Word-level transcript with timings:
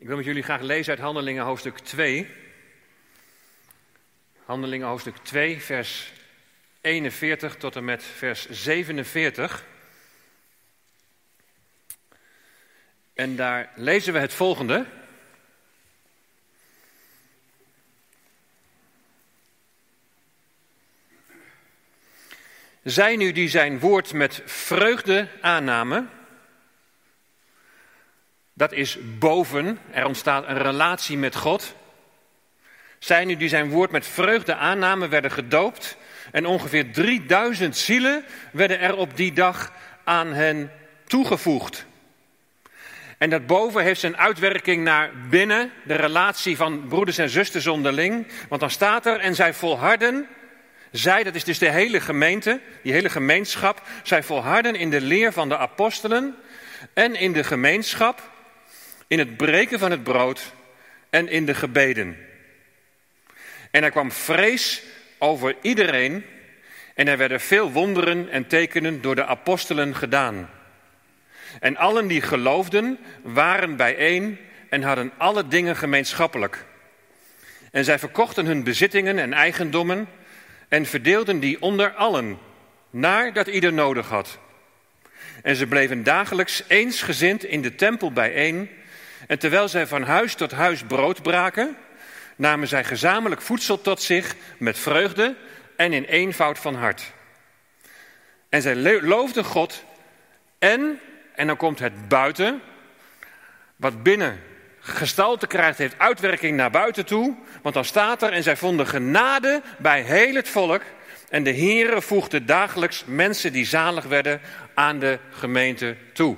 Ik 0.00 0.06
wil 0.06 0.16
met 0.16 0.24
jullie 0.24 0.42
graag 0.42 0.60
lezen 0.60 0.92
uit 0.92 1.02
Handelingen 1.02 1.44
hoofdstuk 1.44 1.78
2. 1.78 2.30
Handelingen 4.44 4.86
hoofdstuk 4.86 5.16
2, 5.16 5.60
vers 5.60 6.12
41 6.80 7.56
tot 7.56 7.76
en 7.76 7.84
met 7.84 8.02
vers 8.02 8.48
47. 8.50 9.64
En 13.14 13.36
daar 13.36 13.72
lezen 13.74 14.12
we 14.12 14.18
het 14.18 14.34
volgende. 14.34 14.86
Zij 22.82 23.16
nu 23.16 23.32
die 23.32 23.48
zijn 23.48 23.78
woord 23.78 24.12
met 24.12 24.42
vreugde 24.44 25.28
aannamen, 25.40 26.10
dat 28.60 28.72
is 28.72 28.98
boven, 29.18 29.78
er 29.90 30.06
ontstaat 30.06 30.48
een 30.48 30.58
relatie 30.58 31.16
met 31.16 31.36
God. 31.36 31.74
Zij 32.98 33.24
nu 33.24 33.36
die 33.36 33.48
zijn 33.48 33.70
woord 33.70 33.90
met 33.90 34.06
vreugde 34.06 34.54
aannamen, 34.54 35.10
werden 35.10 35.30
gedoopt. 35.30 35.96
En 36.32 36.46
ongeveer 36.46 36.92
3000 36.92 37.76
zielen 37.76 38.24
werden 38.52 38.80
er 38.80 38.96
op 38.96 39.16
die 39.16 39.32
dag 39.32 39.72
aan 40.04 40.32
hen 40.32 40.72
toegevoegd. 41.06 41.86
En 43.18 43.30
dat 43.30 43.46
boven 43.46 43.82
heeft 43.82 44.00
zijn 44.00 44.16
uitwerking 44.16 44.84
naar 44.84 45.10
binnen, 45.30 45.70
de 45.84 45.94
relatie 45.94 46.56
van 46.56 46.88
broeders 46.88 47.18
en 47.18 47.28
zusters 47.28 47.66
onderling. 47.66 48.26
Want 48.48 48.60
dan 48.60 48.70
staat 48.70 49.06
er, 49.06 49.18
en 49.18 49.34
zij 49.34 49.54
volharden, 49.54 50.26
zij, 50.90 51.22
dat 51.22 51.34
is 51.34 51.44
dus 51.44 51.58
de 51.58 51.70
hele 51.70 52.00
gemeente, 52.00 52.60
die 52.82 52.92
hele 52.92 53.10
gemeenschap, 53.10 53.82
zij 54.02 54.22
volharden 54.22 54.74
in 54.74 54.90
de 54.90 55.00
leer 55.00 55.32
van 55.32 55.48
de 55.48 55.58
apostelen 55.58 56.36
en 56.94 57.14
in 57.14 57.32
de 57.32 57.44
gemeenschap, 57.44 58.30
in 59.10 59.18
het 59.18 59.36
breken 59.36 59.78
van 59.78 59.90
het 59.90 60.02
brood 60.02 60.52
en 61.10 61.28
in 61.28 61.46
de 61.46 61.54
gebeden. 61.54 62.16
En 63.70 63.84
er 63.84 63.90
kwam 63.90 64.12
vrees 64.12 64.82
over 65.18 65.56
iedereen 65.62 66.24
en 66.94 67.08
er 67.08 67.16
werden 67.16 67.40
veel 67.40 67.72
wonderen 67.72 68.30
en 68.30 68.46
tekenen 68.46 69.02
door 69.02 69.14
de 69.14 69.26
apostelen 69.26 69.94
gedaan. 69.94 70.50
En 71.60 71.76
allen 71.76 72.06
die 72.06 72.20
geloofden 72.20 72.98
waren 73.22 73.76
bijeen 73.76 74.38
en 74.68 74.82
hadden 74.82 75.12
alle 75.16 75.48
dingen 75.48 75.76
gemeenschappelijk. 75.76 76.64
En 77.70 77.84
zij 77.84 77.98
verkochten 77.98 78.46
hun 78.46 78.64
bezittingen 78.64 79.18
en 79.18 79.32
eigendommen 79.32 80.08
en 80.68 80.86
verdeelden 80.86 81.40
die 81.40 81.62
onder 81.62 81.92
allen, 81.92 82.38
naar 82.90 83.32
dat 83.32 83.46
ieder 83.46 83.72
nodig 83.72 84.08
had. 84.08 84.38
En 85.42 85.56
ze 85.56 85.66
bleven 85.66 86.02
dagelijks 86.02 86.62
eensgezind 86.66 87.44
in 87.44 87.62
de 87.62 87.74
tempel 87.74 88.12
bijeen. 88.12 88.70
En 89.26 89.38
terwijl 89.38 89.68
zij 89.68 89.86
van 89.86 90.02
huis 90.02 90.34
tot 90.34 90.50
huis 90.50 90.82
brood 90.82 91.22
braken, 91.22 91.76
namen 92.36 92.68
zij 92.68 92.84
gezamenlijk 92.84 93.40
voedsel 93.40 93.80
tot 93.80 94.02
zich 94.02 94.34
met 94.58 94.78
vreugde 94.78 95.36
en 95.76 95.92
in 95.92 96.04
eenvoud 96.04 96.58
van 96.58 96.74
hart. 96.74 97.12
En 98.48 98.62
zij 98.62 98.76
loofden 99.02 99.44
God 99.44 99.84
en, 100.58 101.00
en 101.34 101.46
dan 101.46 101.56
komt 101.56 101.78
het 101.78 102.08
buiten, 102.08 102.62
wat 103.76 104.02
binnen 104.02 104.40
gestalte 104.80 105.46
krijgt, 105.46 105.78
heeft 105.78 105.98
uitwerking 105.98 106.56
naar 106.56 106.70
buiten 106.70 107.06
toe. 107.06 107.36
Want 107.62 107.74
dan 107.74 107.84
staat 107.84 108.22
er, 108.22 108.32
en 108.32 108.42
zij 108.42 108.56
vonden 108.56 108.86
genade 108.86 109.62
bij 109.78 110.02
heel 110.02 110.34
het 110.34 110.48
volk. 110.48 110.82
En 111.28 111.42
de 111.42 111.54
Heere 111.54 112.02
voegde 112.02 112.44
dagelijks 112.44 113.04
mensen 113.06 113.52
die 113.52 113.66
zalig 113.66 114.04
werden 114.04 114.40
aan 114.74 114.98
de 114.98 115.18
gemeente 115.30 115.96
toe. 116.12 116.36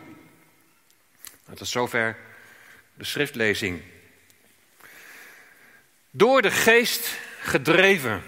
Dat 1.48 1.60
is 1.60 1.70
zover 1.70 2.16
schriftlezing. 3.04 3.82
Door 6.10 6.42
de 6.42 6.50
geest 6.50 7.18
gedreven. 7.40 8.22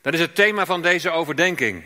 Dat 0.00 0.14
is 0.14 0.20
het 0.20 0.34
thema 0.34 0.66
van 0.66 0.82
deze 0.82 1.10
overdenking. 1.10 1.84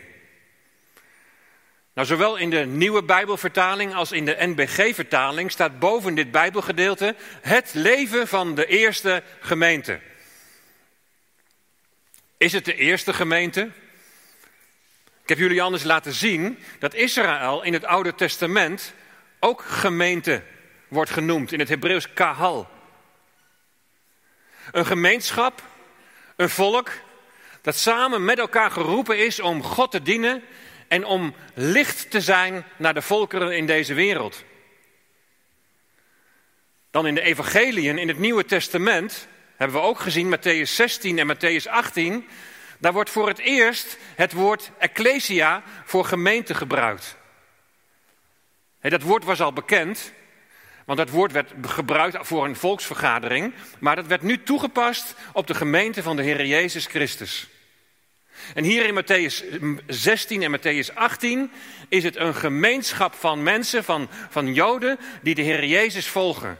Nou, 1.92 2.10
zowel 2.10 2.36
in 2.36 2.50
de 2.50 2.66
nieuwe 2.66 3.02
Bijbelvertaling 3.02 3.94
als 3.94 4.12
in 4.12 4.24
de 4.24 4.36
NBG-vertaling 4.38 5.50
staat 5.50 5.78
boven 5.78 6.14
dit 6.14 6.30
Bijbelgedeelte 6.30 7.14
het 7.40 7.70
leven 7.74 8.28
van 8.28 8.54
de 8.54 8.66
eerste 8.66 9.22
gemeente. 9.40 10.00
Is 12.36 12.52
het 12.52 12.64
de 12.64 12.74
eerste 12.74 13.12
gemeente? 13.12 13.70
Ik 15.22 15.28
heb 15.28 15.38
jullie 15.38 15.62
anders 15.62 15.82
laten 15.82 16.12
zien 16.12 16.58
dat 16.78 16.94
Israël 16.94 17.62
in 17.62 17.72
het 17.72 17.84
Oude 17.84 18.14
Testament 18.14 18.92
ook 19.40 19.62
gemeente 19.62 20.42
wordt 20.88 21.10
genoemd, 21.10 21.52
in 21.52 21.58
het 21.58 21.68
Hebreeuws 21.68 22.12
kahal. 22.12 22.68
Een 24.70 24.86
gemeenschap, 24.86 25.62
een 26.36 26.50
volk 26.50 26.90
dat 27.62 27.76
samen 27.76 28.24
met 28.24 28.38
elkaar 28.38 28.70
geroepen 28.70 29.18
is 29.18 29.40
om 29.40 29.62
God 29.62 29.90
te 29.90 30.02
dienen 30.02 30.42
en 30.88 31.04
om 31.04 31.34
licht 31.54 32.10
te 32.10 32.20
zijn 32.20 32.64
naar 32.76 32.94
de 32.94 33.02
volkeren 33.02 33.56
in 33.56 33.66
deze 33.66 33.94
wereld. 33.94 34.44
Dan 36.90 37.06
in 37.06 37.14
de 37.14 37.20
evangeliën, 37.20 37.98
in 37.98 38.08
het 38.08 38.18
Nieuwe 38.18 38.44
Testament, 38.44 39.28
hebben 39.56 39.80
we 39.80 39.86
ook 39.86 40.00
gezien, 40.00 40.36
Matthäus 40.36 40.70
16 40.74 41.18
en 41.18 41.36
Matthäus 41.36 41.68
18, 41.70 42.28
daar 42.78 42.92
wordt 42.92 43.10
voor 43.10 43.28
het 43.28 43.38
eerst 43.38 43.98
het 44.14 44.32
woord 44.32 44.70
ecclesia 44.78 45.62
voor 45.84 46.04
gemeente 46.04 46.54
gebruikt. 46.54 47.17
Dat 48.80 49.02
woord 49.02 49.24
was 49.24 49.40
al 49.40 49.52
bekend, 49.52 50.12
want 50.84 50.98
dat 50.98 51.10
woord 51.10 51.32
werd 51.32 51.52
gebruikt 51.62 52.16
voor 52.20 52.44
een 52.44 52.56
volksvergadering, 52.56 53.54
maar 53.78 53.96
dat 53.96 54.06
werd 54.06 54.22
nu 54.22 54.42
toegepast 54.42 55.14
op 55.32 55.46
de 55.46 55.54
gemeente 55.54 56.02
van 56.02 56.16
de 56.16 56.22
Heer 56.22 56.46
Jezus 56.46 56.86
Christus. 56.86 57.48
En 58.54 58.64
hier 58.64 58.86
in 58.86 59.02
Matthäus 59.02 59.44
16 59.86 60.42
en 60.42 60.58
Matthäus 60.58 60.94
18 60.94 61.50
is 61.88 62.04
het 62.04 62.16
een 62.16 62.34
gemeenschap 62.34 63.14
van 63.14 63.42
mensen, 63.42 63.84
van, 63.84 64.08
van 64.28 64.54
Joden, 64.54 64.98
die 65.22 65.34
de 65.34 65.42
Heer 65.42 65.64
Jezus 65.64 66.08
volgen. 66.08 66.58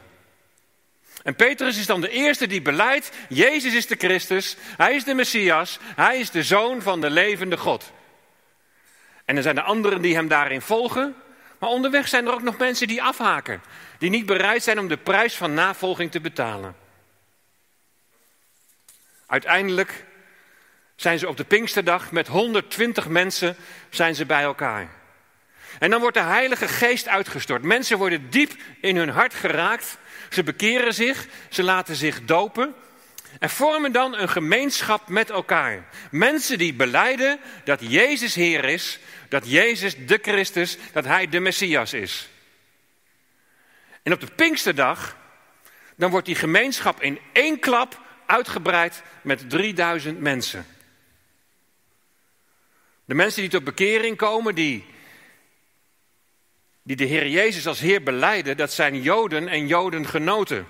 En 1.23 1.35
Petrus 1.35 1.77
is 1.77 1.85
dan 1.85 2.01
de 2.01 2.09
eerste 2.09 2.47
die 2.47 2.61
beleidt, 2.61 3.11
Jezus 3.29 3.73
is 3.73 3.87
de 3.87 3.95
Christus, 3.95 4.57
hij 4.77 4.95
is 4.95 5.03
de 5.03 5.13
Messias, 5.13 5.79
hij 5.95 6.19
is 6.19 6.29
de 6.29 6.43
Zoon 6.43 6.81
van 6.81 7.01
de 7.01 7.09
levende 7.09 7.57
God. 7.57 7.91
En 9.25 9.35
er 9.35 9.43
zijn 9.43 9.55
de 9.55 9.61
anderen 9.61 10.01
die 10.01 10.15
hem 10.15 10.27
daarin 10.27 10.61
volgen, 10.61 11.15
maar 11.59 11.69
onderweg 11.69 12.07
zijn 12.07 12.25
er 12.25 12.33
ook 12.33 12.41
nog 12.41 12.57
mensen 12.57 12.87
die 12.87 13.03
afhaken, 13.03 13.61
die 13.97 14.09
niet 14.09 14.25
bereid 14.25 14.63
zijn 14.63 14.79
om 14.79 14.87
de 14.87 14.97
prijs 14.97 15.35
van 15.35 15.53
navolging 15.53 16.11
te 16.11 16.21
betalen. 16.21 16.75
Uiteindelijk 19.25 20.05
zijn 20.95 21.19
ze 21.19 21.27
op 21.27 21.37
de 21.37 21.43
Pinksterdag 21.43 22.11
met 22.11 22.27
120 22.27 23.07
mensen 23.07 23.55
zijn 23.89 24.15
ze 24.15 24.25
bij 24.25 24.43
elkaar. 24.43 24.89
En 25.79 25.89
dan 25.89 25.99
wordt 25.99 26.17
de 26.17 26.23
Heilige 26.23 26.67
Geest 26.67 27.07
uitgestort. 27.07 27.63
Mensen 27.63 27.97
worden 27.97 28.29
diep 28.29 28.51
in 28.81 28.97
hun 28.97 29.09
hart 29.09 29.33
geraakt. 29.33 29.97
Ze 30.29 30.43
bekeren 30.43 30.93
zich, 30.93 31.27
ze 31.49 31.63
laten 31.63 31.95
zich 31.95 32.25
dopen 32.25 32.75
en 33.39 33.49
vormen 33.49 33.91
dan 33.91 34.15
een 34.15 34.29
gemeenschap 34.29 35.07
met 35.07 35.29
elkaar. 35.29 35.87
Mensen 36.11 36.57
die 36.57 36.73
beleiden 36.73 37.39
dat 37.63 37.79
Jezus 37.81 38.35
Heer 38.35 38.63
is, 38.63 38.99
dat 39.29 39.49
Jezus 39.49 39.95
de 40.05 40.19
Christus, 40.21 40.77
dat 40.93 41.05
Hij 41.05 41.27
de 41.27 41.39
Messias 41.39 41.93
is. 41.93 42.29
En 44.03 44.13
op 44.13 44.19
de 44.19 44.31
Pinksterdag, 44.35 45.17
dan 45.95 46.11
wordt 46.11 46.25
die 46.25 46.35
gemeenschap 46.35 47.01
in 47.01 47.19
één 47.33 47.59
klap 47.59 48.01
uitgebreid 48.25 49.03
met 49.21 49.49
3000 49.49 50.19
mensen. 50.19 50.65
De 53.05 53.13
mensen 53.13 53.41
die 53.41 53.49
tot 53.49 53.63
bekering 53.63 54.17
komen, 54.17 54.55
die, 54.55 54.85
die 56.83 56.95
de 56.95 57.05
Heer 57.05 57.27
Jezus 57.27 57.67
als 57.67 57.79
Heer 57.79 58.03
beleiden, 58.03 58.57
dat 58.57 58.73
zijn 58.73 59.01
Joden 59.01 59.47
en 59.47 59.67
Jodengenoten. 59.67 60.67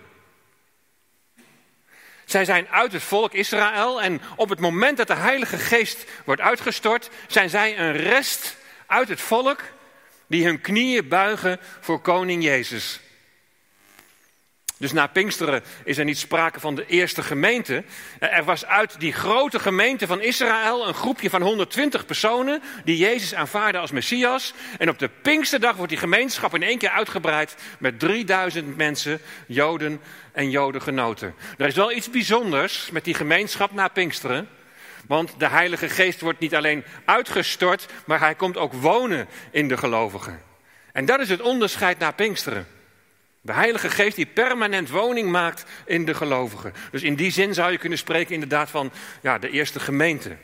Zij 2.30 2.46
zijn 2.46 2.68
uit 2.68 2.92
het 2.92 3.04
volk 3.04 3.34
Israël 3.34 4.02
en 4.02 4.22
op 4.36 4.50
het 4.50 4.60
moment 4.60 4.98
dat 4.98 5.08
de 5.08 5.16
Heilige 5.16 5.58
Geest 5.58 6.06
wordt 6.26 6.42
uitgestort, 6.42 7.10
zijn 7.28 7.50
zij 7.50 7.80
een 7.80 7.92
rest 7.92 8.58
uit 8.88 9.10
het 9.10 9.22
volk 9.22 9.62
die 10.28 10.46
hun 10.46 10.62
knieën 10.62 11.08
buigen 11.08 11.60
voor 11.80 12.00
koning 12.02 12.44
Jezus. 12.44 13.00
Dus 14.80 14.92
na 14.92 15.08
Pinksteren 15.08 15.64
is 15.84 15.98
er 15.98 16.06
niet 16.06 16.18
sprake 16.18 16.60
van 16.60 16.76
de 16.76 16.86
eerste 16.86 17.24
gemeente. 17.24 17.84
Er 18.20 18.44
was 18.44 18.66
uit 18.66 19.00
die 19.00 19.14
grote 19.14 19.60
gemeente 19.60 20.08
van 20.08 20.22
Israël 20.22 20.88
een 20.88 20.94
groepje 20.94 21.30
van 21.30 21.42
120 21.42 22.06
personen 22.06 22.62
die 22.84 22.98
Jezus 22.98 23.36
aanvaarden 23.36 23.82
als 23.82 23.92
Messias. 23.92 24.54
En 24.78 24.90
op 24.90 25.00
de 25.00 25.10
Pinksterdag 25.22 25.76
wordt 25.76 25.90
die 25.90 26.00
gemeenschap 26.00 26.56
in 26.56 26.64
één 26.64 26.78
keer 26.78 26.90
uitgebreid 26.90 27.56
met 27.80 28.00
3000 28.00 28.78
mensen, 28.78 29.20
Joden 29.48 30.02
en 30.32 30.50
Jodengenoten. 30.50 31.36
Er 31.58 31.68
is 31.68 31.76
wel 31.76 31.92
iets 31.92 32.10
bijzonders 32.10 32.90
met 32.92 33.04
die 33.04 33.14
gemeenschap 33.14 33.72
na 33.72 33.88
Pinksteren. 33.88 34.50
Want 35.08 35.34
de 35.38 35.48
Heilige 35.48 35.90
Geest 35.90 36.22
wordt 36.22 36.40
niet 36.40 36.56
alleen 36.56 36.84
uitgestort, 37.06 37.86
maar 38.06 38.20
hij 38.20 38.36
komt 38.36 38.58
ook 38.58 38.74
wonen 38.74 39.28
in 39.52 39.68
de 39.68 39.78
gelovigen. 39.78 40.42
En 40.92 41.06
dat 41.06 41.20
is 41.20 41.30
het 41.30 41.42
onderscheid 41.42 42.00
na 42.00 42.12
Pinksteren. 42.12 42.68
De 43.42 43.54
Heilige 43.54 43.90
Geest 43.90 44.16
die 44.16 44.26
permanent 44.26 44.90
woning 44.90 45.32
maakt 45.32 45.66
in 45.86 46.06
de 46.06 46.14
gelovigen. 46.14 46.74
Dus 46.92 47.04
in 47.04 47.16
die 47.16 47.32
zin 47.32 47.54
zou 47.54 47.72
je 47.72 47.78
kunnen 47.78 47.98
spreken 47.98 48.34
inderdaad 48.34 48.70
van 48.70 48.92
ja, 49.22 49.40
de 49.40 49.50
eerste 49.50 49.80
gemeente. 49.80 50.38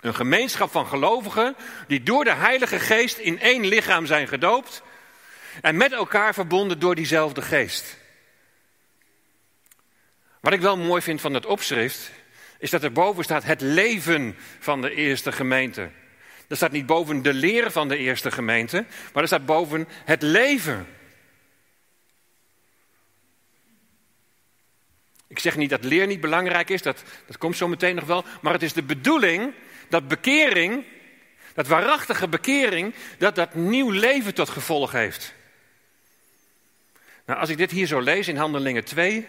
Een 0.00 0.14
gemeenschap 0.14 0.70
van 0.70 0.86
gelovigen 0.86 1.56
die 1.86 2.02
door 2.02 2.24
de 2.24 2.34
Heilige 2.34 2.78
Geest 2.78 3.18
in 3.18 3.40
één 3.40 3.66
lichaam 3.66 4.06
zijn 4.06 4.28
gedoopt 4.28 4.82
en 5.60 5.76
met 5.76 5.92
elkaar 5.92 6.34
verbonden 6.34 6.78
door 6.78 6.94
diezelfde 6.94 7.42
geest. 7.42 7.96
Wat 10.40 10.52
ik 10.52 10.60
wel 10.60 10.76
mooi 10.76 11.02
vind 11.02 11.20
van 11.20 11.34
het 11.34 11.46
opschrift, 11.46 12.10
is 12.58 12.70
dat 12.70 12.82
er 12.82 12.92
boven 12.92 13.24
staat 13.24 13.44
het 13.44 13.60
leven 13.60 14.36
van 14.58 14.80
de 14.80 14.94
eerste 14.94 15.32
gemeente. 15.32 15.90
Er 16.48 16.56
staat 16.56 16.72
niet 16.72 16.86
boven 16.86 17.22
de 17.22 17.34
leer 17.34 17.70
van 17.70 17.88
de 17.88 17.96
eerste 17.96 18.30
gemeente, 18.30 18.84
maar 19.12 19.22
er 19.22 19.28
staat 19.28 19.46
boven 19.46 19.88
het 20.04 20.22
leven. 20.22 20.86
Ik 25.38 25.44
zeg 25.44 25.56
niet 25.56 25.70
dat 25.70 25.84
leer 25.84 26.06
niet 26.06 26.20
belangrijk 26.20 26.70
is, 26.70 26.82
dat, 26.82 27.02
dat 27.26 27.38
komt 27.38 27.56
zo 27.56 27.68
meteen 27.68 27.94
nog 27.94 28.04
wel, 28.04 28.24
maar 28.40 28.52
het 28.52 28.62
is 28.62 28.72
de 28.72 28.82
bedoeling 28.82 29.52
dat 29.88 30.08
bekering, 30.08 30.84
dat 31.54 31.66
waarachtige 31.66 32.28
bekering, 32.28 32.94
dat 33.18 33.34
dat 33.34 33.54
nieuw 33.54 33.90
leven 33.90 34.34
tot 34.34 34.48
gevolg 34.48 34.92
heeft. 34.92 35.34
Nou, 37.26 37.40
als 37.40 37.48
ik 37.48 37.56
dit 37.56 37.70
hier 37.70 37.86
zo 37.86 38.00
lees 38.00 38.28
in 38.28 38.36
Handelingen 38.36 38.84
2, 38.84 39.26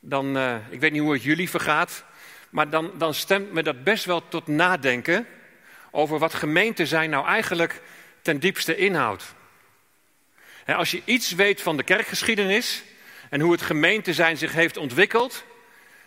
dan, 0.00 0.36
uh, 0.36 0.56
ik 0.70 0.80
weet 0.80 0.92
niet 0.92 1.02
hoe 1.02 1.12
het 1.12 1.22
jullie 1.22 1.50
vergaat, 1.50 2.04
maar 2.50 2.70
dan, 2.70 2.92
dan 2.98 3.14
stemt 3.14 3.52
me 3.52 3.62
dat 3.62 3.84
best 3.84 4.04
wel 4.04 4.28
tot 4.28 4.46
nadenken 4.46 5.26
over 5.90 6.18
wat 6.18 6.34
gemeenten 6.34 6.86
zijn 6.86 7.10
nou 7.10 7.26
eigenlijk 7.26 7.82
ten 8.22 8.38
diepste 8.38 8.76
inhoudt. 8.76 9.34
als 10.66 10.90
je 10.90 11.02
iets 11.04 11.32
weet 11.32 11.62
van 11.62 11.76
de 11.76 11.82
kerkgeschiedenis 11.82 12.82
en 13.30 13.40
hoe 13.40 13.52
het 13.52 13.62
gemeente 13.62 14.12
zijn 14.12 14.36
zich 14.36 14.52
heeft 14.52 14.76
ontwikkeld, 14.76 15.44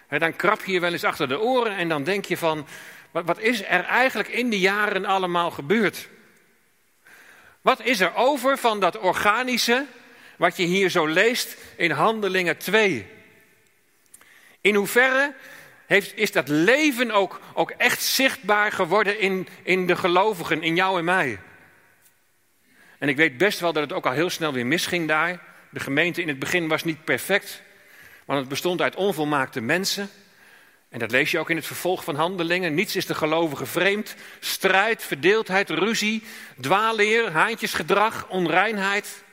dan 0.07 0.35
krap 0.35 0.63
je 0.65 0.71
je 0.71 0.79
wel 0.79 0.91
eens 0.91 1.03
achter 1.03 1.27
de 1.27 1.39
oren 1.39 1.75
en 1.75 1.89
dan 1.89 2.03
denk 2.03 2.25
je 2.25 2.38
van, 2.38 2.68
wat, 3.12 3.39
is 3.39 3.63
er 3.63 3.83
eigenlijk 3.83 4.29
in 4.29 4.50
die 4.50 4.59
jaren 4.59 5.06
allemaal 5.06 5.51
gebeurd? 5.51 6.09
Wat 7.62 7.81
is 7.81 8.00
er 8.00 8.15
over 8.15 8.57
van 8.57 8.79
dat 8.79 9.00
organische, 9.00 9.85
wat 10.38 10.57
je 10.57 10.63
hier 10.63 10.89
zo 10.89 11.06
leest 11.06 11.57
in 11.75 11.91
Handelingen 11.91 12.57
2? 12.57 13.07
In 14.62 14.75
hoeverre 14.75 15.33
heeft, 15.85 16.17
is 16.17 16.31
dat 16.31 16.47
leven 16.47 17.12
ook, 17.12 17.39
ook 17.53 17.71
echt 17.71 18.01
zichtbaar 18.01 18.71
geworden 18.71 19.19
in, 19.19 19.47
in 19.63 19.88
de 19.88 19.95
gelovigen, 19.95 20.63
in 20.63 20.75
jou 20.75 20.97
en 20.97 21.06
mij? 21.06 21.39
En 22.97 23.09
ik 23.09 23.15
weet 23.15 23.38
best 23.38 23.59
wel 23.59 23.74
dat 23.74 23.83
het 23.83 23.94
ook 23.94 24.06
al 24.06 24.12
heel 24.12 24.29
snel 24.29 24.53
weer 24.53 24.65
misging 24.65 25.07
daar. 25.07 25.50
De 25.71 25.79
gemeente 25.79 26.21
in 26.21 26.27
het 26.27 26.39
begin 26.39 26.68
was 26.68 26.83
niet 26.83 27.03
perfect, 27.03 27.62
want 28.25 28.39
het 28.39 28.50
bestond 28.50 28.81
uit 28.81 28.95
onvolmaakte 28.95 29.62
mensen. 29.62 30.09
En 30.89 31.00
dat 31.00 31.12
lees 31.12 31.31
je 31.31 31.39
ook 31.39 31.50
in 31.50 31.56
het 31.56 31.65
vervolg 31.65 32.03
van 32.03 32.15
handelingen. 32.15 32.73
Niets 32.73 32.95
is 32.95 33.06
de 33.06 33.15
gelovige 33.15 33.65
vreemd. 33.65 34.15
Strijd, 34.39 35.03
verdeeldheid, 35.03 35.69
ruzie, 35.69 36.23
dwaalleer, 36.59 37.31
haantjesgedrag, 37.31 38.27
onreinheid. 38.29 39.23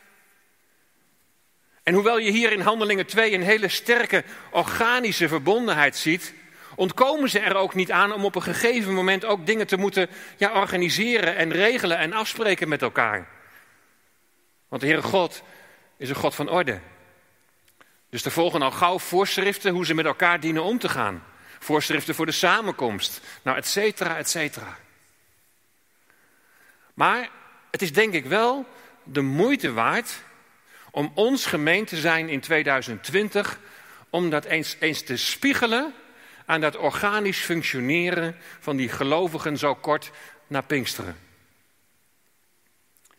En 1.83 1.95
hoewel 1.95 2.19
je 2.19 2.31
hier 2.31 2.53
in 2.53 2.61
handelingen 2.61 3.07
2 3.07 3.33
een 3.33 3.43
hele 3.43 3.69
sterke 3.69 4.25
organische 4.51 5.29
verbondenheid 5.29 5.97
ziet, 5.97 6.35
ontkomen 6.75 7.31
ze 7.31 7.39
er 7.39 7.57
ook 7.57 7.75
niet 7.75 7.91
aan 7.91 8.13
om 8.13 8.25
op 8.25 8.35
een 8.35 8.43
gegeven 8.43 8.95
moment 8.95 9.25
ook 9.25 9.47
dingen 9.47 9.67
te 9.67 9.77
moeten 9.77 10.09
ja, 10.37 10.53
organiseren 10.61 11.37
en 11.37 11.53
regelen 11.53 11.99
en 11.99 12.13
afspreken 12.13 12.69
met 12.69 12.83
elkaar. 12.83 13.29
Want 14.69 14.83
de 14.83 14.89
Heere 14.89 15.03
God 15.03 15.43
is 15.99 16.09
een 16.09 16.15
God 16.15 16.35
van 16.35 16.49
orde. 16.49 16.81
Dus 18.11 18.25
er 18.25 18.31
volgen 18.31 18.63
al 18.63 18.71
gauw 18.71 18.99
voorschriften 18.99 19.73
hoe 19.73 19.87
ze 19.87 19.95
met 19.95 20.05
elkaar 20.05 20.41
dienen 20.41 20.63
om 20.63 20.79
te 20.79 20.89
gaan. 20.89 21.25
Voorschriften 21.59 22.15
voor 22.15 22.27
de 22.27 22.33
samenkomst. 22.33 23.21
Nou, 23.43 23.57
et 23.57 23.67
cetera, 23.67 24.17
et 24.17 24.29
cetera. 24.29 24.79
Maar 26.95 27.31
het 27.71 27.83
is 27.83 27.93
denk 27.93 28.13
ik 28.13 28.27
wel 28.27 28.67
de 29.03 29.21
moeite 29.21 29.73
waard 29.73 30.23
om 30.91 31.13
ons 31.15 31.47
gemeente 31.47 31.97
zijn 31.97 32.29
in 32.29 32.41
2020, 32.41 33.59
om 34.11 34.31
dat 34.31 34.45
eens, 34.45 34.77
eens 34.79 35.03
te 35.03 35.17
spiegelen 35.17 35.95
aan 36.47 36.61
dat 36.61 36.77
organisch 36.77 37.39
functioneren 37.39 38.37
van 38.61 38.77
die 38.77 38.89
gelovigen 38.89 39.59
zo 39.59 39.75
kort 39.75 40.11
na 40.47 40.61
Pinksteren. 40.61 41.17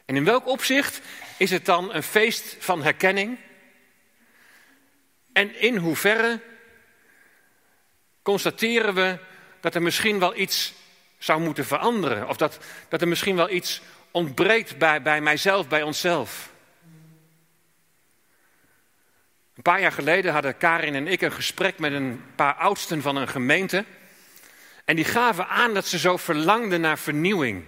En 0.05 0.15
in 0.15 0.23
welk 0.23 0.47
opzicht 0.47 1.01
is 1.39 1.51
het 1.51 1.65
dan 1.65 1.94
een 1.94 2.03
feest 2.03 2.56
van 2.59 2.83
herkenning? 2.83 3.38
En 5.33 5.62
in 5.62 5.77
hoeverre 5.77 6.39
constateren 8.21 8.94
we 8.94 9.18
dat 9.59 9.75
er 9.75 9.81
misschien 9.81 10.19
wel 10.19 10.36
iets 10.36 10.74
zou 11.18 11.41
moeten 11.41 11.65
veranderen? 11.65 12.27
Of 12.27 12.38
dat, 12.38 12.59
dat 12.88 13.01
er 13.01 13.07
misschien 13.07 13.36
wel 13.36 13.50
iets 13.50 13.81
ontbreekt 14.12 14.77
bij, 14.77 15.01
bij 15.01 15.21
mijzelf, 15.21 15.68
bij 15.68 15.83
onszelf? 15.83 16.51
Een 19.56 19.62
paar 19.62 19.81
jaar 19.81 19.91
geleden 19.91 20.33
hadden 20.33 20.57
Karin 20.57 20.95
en 20.95 21.07
ik 21.07 21.21
een 21.21 21.31
gesprek 21.31 21.80
met 21.80 21.94
een 21.94 22.24
paar 22.36 22.53
oudsten 22.53 23.01
van 23.01 23.15
een 23.15 23.27
gemeente. 23.27 23.86
En 24.86 24.95
die 24.95 25.06
gaven 25.06 25.47
aan 25.47 25.74
dat 25.74 25.88
ze 25.88 25.97
zo 25.97 26.18
verlangden 26.18 26.81
naar 26.81 26.97
vernieuwing. 26.97 27.63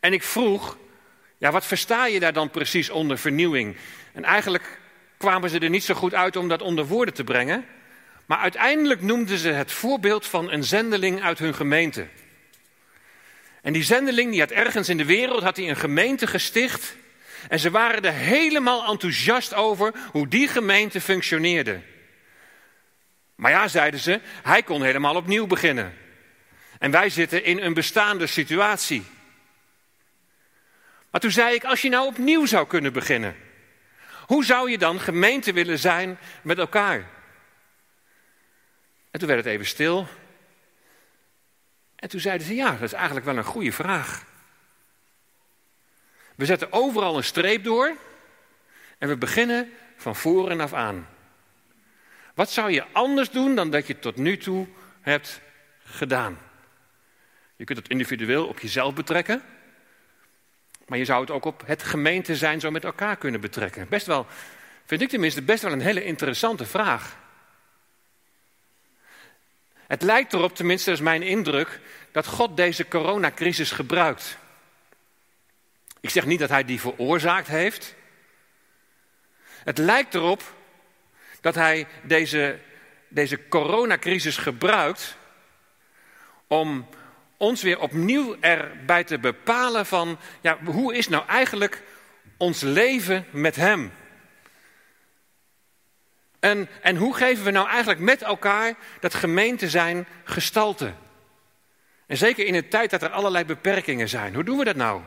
En 0.00 0.12
ik 0.12 0.22
vroeg, 0.22 0.76
ja, 1.38 1.50
wat 1.50 1.66
versta 1.66 2.06
je 2.06 2.20
daar 2.20 2.32
dan 2.32 2.50
precies 2.50 2.90
onder 2.90 3.18
vernieuwing? 3.18 3.76
En 4.12 4.24
eigenlijk 4.24 4.80
kwamen 5.16 5.50
ze 5.50 5.58
er 5.58 5.70
niet 5.70 5.84
zo 5.84 5.94
goed 5.94 6.14
uit 6.14 6.36
om 6.36 6.48
dat 6.48 6.62
onder 6.62 6.86
woorden 6.86 7.14
te 7.14 7.24
brengen. 7.24 7.64
Maar 8.26 8.38
uiteindelijk 8.38 9.00
noemden 9.02 9.38
ze 9.38 9.48
het 9.48 9.72
voorbeeld 9.72 10.26
van 10.26 10.50
een 10.50 10.64
zendeling 10.64 11.22
uit 11.22 11.38
hun 11.38 11.54
gemeente. 11.54 12.06
En 13.62 13.72
die 13.72 13.82
zendeling 13.82 14.30
die 14.30 14.40
had 14.40 14.50
ergens 14.50 14.88
in 14.88 14.96
de 14.96 15.04
wereld 15.04 15.42
had 15.42 15.56
hij 15.56 15.68
een 15.68 15.76
gemeente 15.76 16.26
gesticht. 16.26 16.96
En 17.48 17.58
ze 17.58 17.70
waren 17.70 18.02
er 18.02 18.12
helemaal 18.12 18.90
enthousiast 18.90 19.54
over 19.54 19.92
hoe 20.12 20.28
die 20.28 20.48
gemeente 20.48 21.00
functioneerde. 21.00 21.80
Maar 23.34 23.50
ja, 23.50 23.68
zeiden 23.68 24.00
ze, 24.00 24.20
hij 24.42 24.62
kon 24.62 24.82
helemaal 24.82 25.16
opnieuw 25.16 25.46
beginnen. 25.46 25.94
En 26.78 26.90
wij 26.90 27.08
zitten 27.08 27.44
in 27.44 27.58
een 27.58 27.74
bestaande 27.74 28.26
situatie. 28.26 29.04
Maar 31.14 31.22
toen 31.22 31.32
zei 31.32 31.54
ik, 31.54 31.64
als 31.64 31.82
je 31.82 31.88
nou 31.88 32.06
opnieuw 32.06 32.46
zou 32.46 32.66
kunnen 32.66 32.92
beginnen, 32.92 33.36
hoe 34.26 34.44
zou 34.44 34.70
je 34.70 34.78
dan 34.78 35.00
gemeente 35.00 35.52
willen 35.52 35.78
zijn 35.78 36.18
met 36.42 36.58
elkaar? 36.58 37.10
En 39.10 39.18
toen 39.18 39.28
werd 39.28 39.44
het 39.44 39.52
even 39.52 39.66
stil. 39.66 40.06
En 41.96 42.08
toen 42.08 42.20
zeiden 42.20 42.46
ze, 42.46 42.54
ja, 42.54 42.70
dat 42.70 42.82
is 42.82 42.92
eigenlijk 42.92 43.26
wel 43.26 43.36
een 43.36 43.44
goede 43.44 43.72
vraag. 43.72 44.24
We 46.36 46.44
zetten 46.44 46.72
overal 46.72 47.16
een 47.16 47.24
streep 47.24 47.64
door 47.64 47.96
en 48.98 49.08
we 49.08 49.16
beginnen 49.16 49.72
van 49.96 50.16
voren 50.16 50.60
af 50.60 50.72
aan. 50.72 51.08
Wat 52.34 52.50
zou 52.50 52.70
je 52.70 52.84
anders 52.92 53.30
doen 53.30 53.54
dan 53.54 53.70
dat 53.70 53.86
je 53.86 53.98
tot 53.98 54.16
nu 54.16 54.36
toe 54.36 54.66
hebt 55.00 55.40
gedaan? 55.84 56.38
Je 57.56 57.64
kunt 57.64 57.78
het 57.78 57.88
individueel 57.88 58.46
op 58.46 58.60
jezelf 58.60 58.94
betrekken, 58.94 59.42
maar 60.86 60.98
je 60.98 61.04
zou 61.04 61.20
het 61.20 61.30
ook 61.30 61.44
op 61.44 61.62
het 61.66 61.82
gemeente 61.82 62.36
zijn 62.36 62.60
zo 62.60 62.70
met 62.70 62.84
elkaar 62.84 63.16
kunnen 63.16 63.40
betrekken. 63.40 63.88
Best 63.88 64.06
wel, 64.06 64.26
vind 64.86 65.00
ik 65.00 65.08
tenminste, 65.08 65.42
best 65.42 65.62
wel 65.62 65.72
een 65.72 65.80
hele 65.80 66.04
interessante 66.04 66.66
vraag. 66.66 67.16
Het 69.86 70.02
lijkt 70.02 70.32
erop, 70.32 70.54
tenminste 70.54 70.90
dat 70.90 70.98
is 70.98 71.04
mijn 71.04 71.22
indruk, 71.22 71.80
dat 72.12 72.26
God 72.26 72.56
deze 72.56 72.88
coronacrisis 72.88 73.70
gebruikt. 73.70 74.38
Ik 76.00 76.10
zeg 76.10 76.26
niet 76.26 76.38
dat 76.38 76.48
hij 76.48 76.64
die 76.64 76.80
veroorzaakt 76.80 77.46
heeft. 77.46 77.94
Het 79.64 79.78
lijkt 79.78 80.14
erop 80.14 80.54
dat 81.40 81.54
hij 81.54 81.86
deze, 82.02 82.58
deze 83.08 83.48
coronacrisis 83.48 84.36
gebruikt 84.36 85.16
om 86.46 86.88
ons 87.44 87.62
weer 87.62 87.80
opnieuw 87.80 88.36
erbij 88.40 89.04
te 89.04 89.18
bepalen 89.18 89.86
van, 89.86 90.18
ja, 90.40 90.58
hoe 90.64 90.94
is 90.94 91.08
nou 91.08 91.26
eigenlijk 91.26 91.82
ons 92.36 92.60
leven 92.60 93.26
met 93.30 93.56
Hem? 93.56 93.92
En, 96.40 96.68
en 96.82 96.96
hoe 96.96 97.14
geven 97.14 97.44
we 97.44 97.50
nou 97.50 97.68
eigenlijk 97.68 98.00
met 98.00 98.22
elkaar 98.22 98.74
dat 99.00 99.14
gemeente 99.14 99.68
zijn 99.68 100.06
gestalte? 100.24 100.92
En 102.06 102.16
zeker 102.16 102.46
in 102.46 102.54
een 102.54 102.68
tijd 102.68 102.90
dat 102.90 103.02
er 103.02 103.10
allerlei 103.10 103.44
beperkingen 103.44 104.08
zijn. 104.08 104.34
Hoe 104.34 104.44
doen 104.44 104.58
we 104.58 104.64
dat 104.64 104.76
nou? 104.76 105.00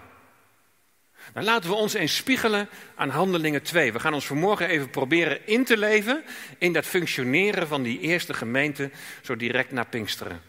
Dan 1.34 1.44
laten 1.44 1.70
we 1.70 1.75
ons 1.75 1.94
eens 1.94 2.15
spiegelen 2.15 2.70
aan 2.96 3.10
Handelingen 3.10 3.62
2. 3.62 3.94
We 3.94 4.00
gaan 4.00 4.13
ons 4.13 4.25
vanmorgen 4.25 4.67
even 4.67 4.89
proberen 4.89 5.48
in 5.48 5.65
te 5.65 5.77
leven 5.77 6.24
in 6.58 6.74
dat 6.74 6.86
functioneren 6.86 7.67
van 7.67 7.84
die 7.84 8.00
eerste 8.00 8.34
gemeente 8.34 8.91
zo 9.22 9.36
direct 9.36 9.72
na 9.72 9.84
Pinksteren. 9.84 10.41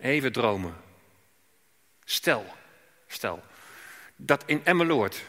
Even 0.00 0.32
dromen. 0.32 0.76
Stel, 2.04 2.46
stel, 3.06 3.42
dat 4.16 4.42
in 4.46 4.64
Emmeloord 4.64 5.22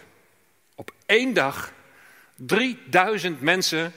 op 0.75 0.93
één 1.05 1.33
dag 1.33 1.71
3000 2.35 3.41
mensen 3.41 3.93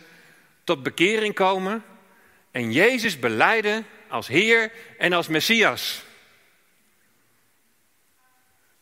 tot 0.65 0.83
bekering 0.83 1.35
komen 1.35 1.85
en 2.51 2.73
Jezus 2.73 3.19
beleiden 3.19 3.87
als 4.09 4.27
Heer 4.27 4.73
en 4.99 5.13
als 5.13 5.29
Messias. 5.29 6.05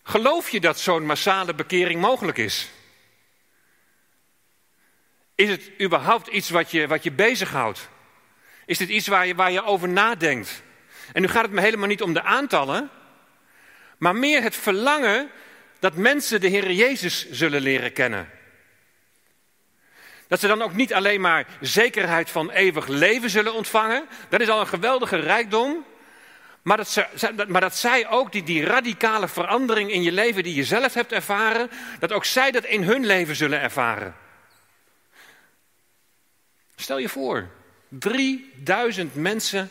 Geloof 0.02 0.50
je 0.50 0.60
dat 0.60 0.80
zo'n 0.80 1.06
massale 1.06 1.54
bekering 1.54 2.00
mogelijk 2.00 2.38
is? 2.38 2.70
Is 5.34 5.48
het 5.48 5.70
überhaupt 5.80 6.26
iets 6.26 6.50
wat 6.50 6.70
je, 6.70 6.86
wat 6.86 7.02
je 7.02 7.12
bezighoudt? 7.12 7.88
Is 8.66 8.78
dit 8.78 8.88
iets 8.88 9.06
waar 9.06 9.26
je, 9.26 9.34
waar 9.34 9.52
je 9.52 9.64
over 9.64 9.88
nadenkt? 9.88 10.62
En 11.12 11.22
nu 11.22 11.28
gaat 11.28 11.42
het 11.42 11.52
me 11.52 11.60
helemaal 11.60 11.88
niet 11.88 12.02
om 12.02 12.12
de 12.12 12.22
aantallen, 12.22 12.90
maar 13.98 14.16
meer 14.16 14.42
het 14.42 14.56
verlangen 14.56 15.30
dat 15.78 15.94
mensen 15.94 16.40
de 16.40 16.48
Heer 16.48 16.72
Jezus 16.72 17.30
zullen 17.30 17.60
leren 17.60 17.92
kennen. 17.92 18.30
Dat 20.28 20.40
ze 20.40 20.46
dan 20.46 20.62
ook 20.62 20.74
niet 20.74 20.94
alleen 20.94 21.20
maar 21.20 21.46
zekerheid 21.60 22.30
van 22.30 22.50
eeuwig 22.50 22.86
leven 22.86 23.30
zullen 23.30 23.54
ontvangen, 23.54 24.06
dat 24.28 24.40
is 24.40 24.48
al 24.48 24.60
een 24.60 24.66
geweldige 24.66 25.16
rijkdom, 25.16 25.84
maar 26.62 26.76
dat, 26.76 27.48
maar 27.48 27.60
dat 27.60 27.76
zij 27.76 28.08
ook 28.08 28.32
die, 28.32 28.42
die 28.42 28.64
radicale 28.64 29.28
verandering 29.28 29.92
in 29.92 30.02
je 30.02 30.12
leven 30.12 30.42
die 30.42 30.54
je 30.54 30.64
zelf 30.64 30.94
hebt 30.94 31.12
ervaren, 31.12 31.70
dat 31.98 32.12
ook 32.12 32.24
zij 32.24 32.50
dat 32.50 32.64
in 32.64 32.82
hun 32.82 33.06
leven 33.06 33.36
zullen 33.36 33.60
ervaren. 33.60 34.14
Stel 36.76 36.98
je 36.98 37.08
voor, 37.08 37.48
3000 37.88 39.14
mensen 39.14 39.70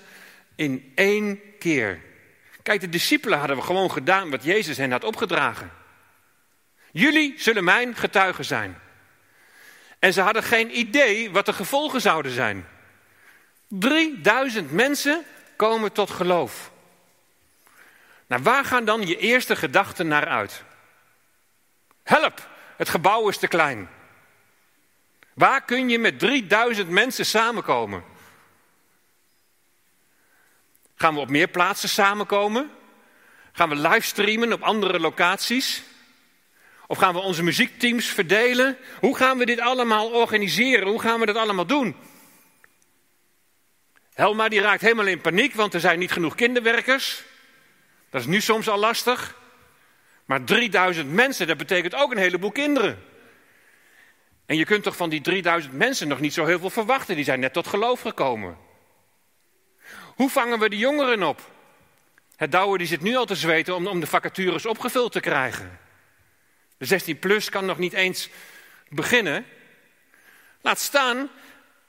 in 0.55 0.91
één 0.95 1.39
keer. 1.59 2.01
Kijk, 2.63 2.81
de 2.81 2.89
discipelen 2.89 3.39
hadden 3.39 3.63
gewoon 3.63 3.91
gedaan 3.91 4.29
wat 4.29 4.43
Jezus 4.43 4.77
hen 4.77 4.91
had 4.91 5.03
opgedragen. 5.03 5.71
Jullie 6.91 7.33
zullen 7.37 7.63
mijn 7.63 7.95
getuigen 7.95 8.45
zijn. 8.45 8.79
En 9.99 10.13
ze 10.13 10.21
hadden 10.21 10.43
geen 10.43 10.77
idee 10.77 11.31
wat 11.31 11.45
de 11.45 11.53
gevolgen 11.53 12.01
zouden 12.01 12.31
zijn. 12.31 12.67
3000 13.67 14.71
mensen 14.71 15.23
komen 15.55 15.91
tot 15.91 16.09
geloof. 16.09 16.71
Nou, 18.27 18.43
waar 18.43 18.65
gaan 18.65 18.85
dan 18.85 19.07
je 19.07 19.17
eerste 19.17 19.55
gedachten 19.55 20.07
naar 20.07 20.27
uit? 20.27 20.63
Help, 22.03 22.49
het 22.77 22.89
gebouw 22.89 23.29
is 23.29 23.37
te 23.37 23.47
klein. 23.47 23.89
Waar 25.33 25.61
kun 25.61 25.89
je 25.89 25.99
met 25.99 26.19
3000 26.19 26.89
mensen 26.89 27.25
samenkomen? 27.25 28.03
Gaan 31.01 31.13
we 31.13 31.19
op 31.19 31.29
meer 31.29 31.47
plaatsen 31.47 31.89
samenkomen? 31.89 32.71
Gaan 33.51 33.69
we 33.69 33.75
livestreamen 33.75 34.53
op 34.53 34.61
andere 34.61 34.99
locaties? 34.99 35.83
Of 36.87 36.97
gaan 36.97 37.13
we 37.13 37.19
onze 37.19 37.43
muziekteams 37.43 38.05
verdelen? 38.05 38.77
Hoe 38.99 39.17
gaan 39.17 39.37
we 39.37 39.45
dit 39.45 39.59
allemaal 39.59 40.09
organiseren? 40.09 40.87
Hoe 40.87 41.01
gaan 41.01 41.19
we 41.19 41.25
dat 41.25 41.35
allemaal 41.35 41.65
doen? 41.65 41.95
Helma 44.13 44.49
die 44.49 44.61
raakt 44.61 44.81
helemaal 44.81 45.07
in 45.07 45.21
paniek, 45.21 45.53
want 45.53 45.73
er 45.73 45.79
zijn 45.79 45.99
niet 45.99 46.11
genoeg 46.11 46.35
kinderwerkers. 46.35 47.23
Dat 48.09 48.21
is 48.21 48.27
nu 48.27 48.41
soms 48.41 48.69
al 48.69 48.77
lastig. 48.77 49.35
Maar 50.25 50.43
3000 50.43 51.11
mensen, 51.11 51.47
dat 51.47 51.57
betekent 51.57 51.95
ook 51.95 52.11
een 52.11 52.17
heleboel 52.17 52.51
kinderen. 52.51 53.03
En 54.45 54.57
je 54.57 54.65
kunt 54.65 54.83
toch 54.83 54.95
van 54.95 55.09
die 55.09 55.21
3000 55.21 55.73
mensen 55.73 56.07
nog 56.07 56.19
niet 56.19 56.33
zo 56.33 56.45
heel 56.45 56.59
veel 56.59 56.69
verwachten. 56.69 57.15
Die 57.15 57.25
zijn 57.25 57.39
net 57.39 57.53
tot 57.53 57.67
geloof 57.67 58.01
gekomen. 58.01 58.69
Hoe 60.21 60.29
vangen 60.29 60.59
we 60.59 60.69
de 60.69 60.77
jongeren 60.77 61.23
op? 61.23 61.51
Het 62.35 62.51
Douwe 62.51 62.77
die 62.77 62.87
zit 62.87 63.01
nu 63.01 63.15
al 63.15 63.25
te 63.25 63.35
zweten 63.35 63.75
om, 63.75 63.87
om 63.87 63.99
de 63.99 64.07
vacatures 64.07 64.65
opgevuld 64.65 65.11
te 65.11 65.19
krijgen. 65.19 65.79
De 66.77 66.85
16 66.85 67.19
plus 67.19 67.49
kan 67.49 67.65
nog 67.65 67.77
niet 67.77 67.93
eens 67.93 68.29
beginnen. 68.89 69.45
Laat 70.61 70.79
staan 70.79 71.29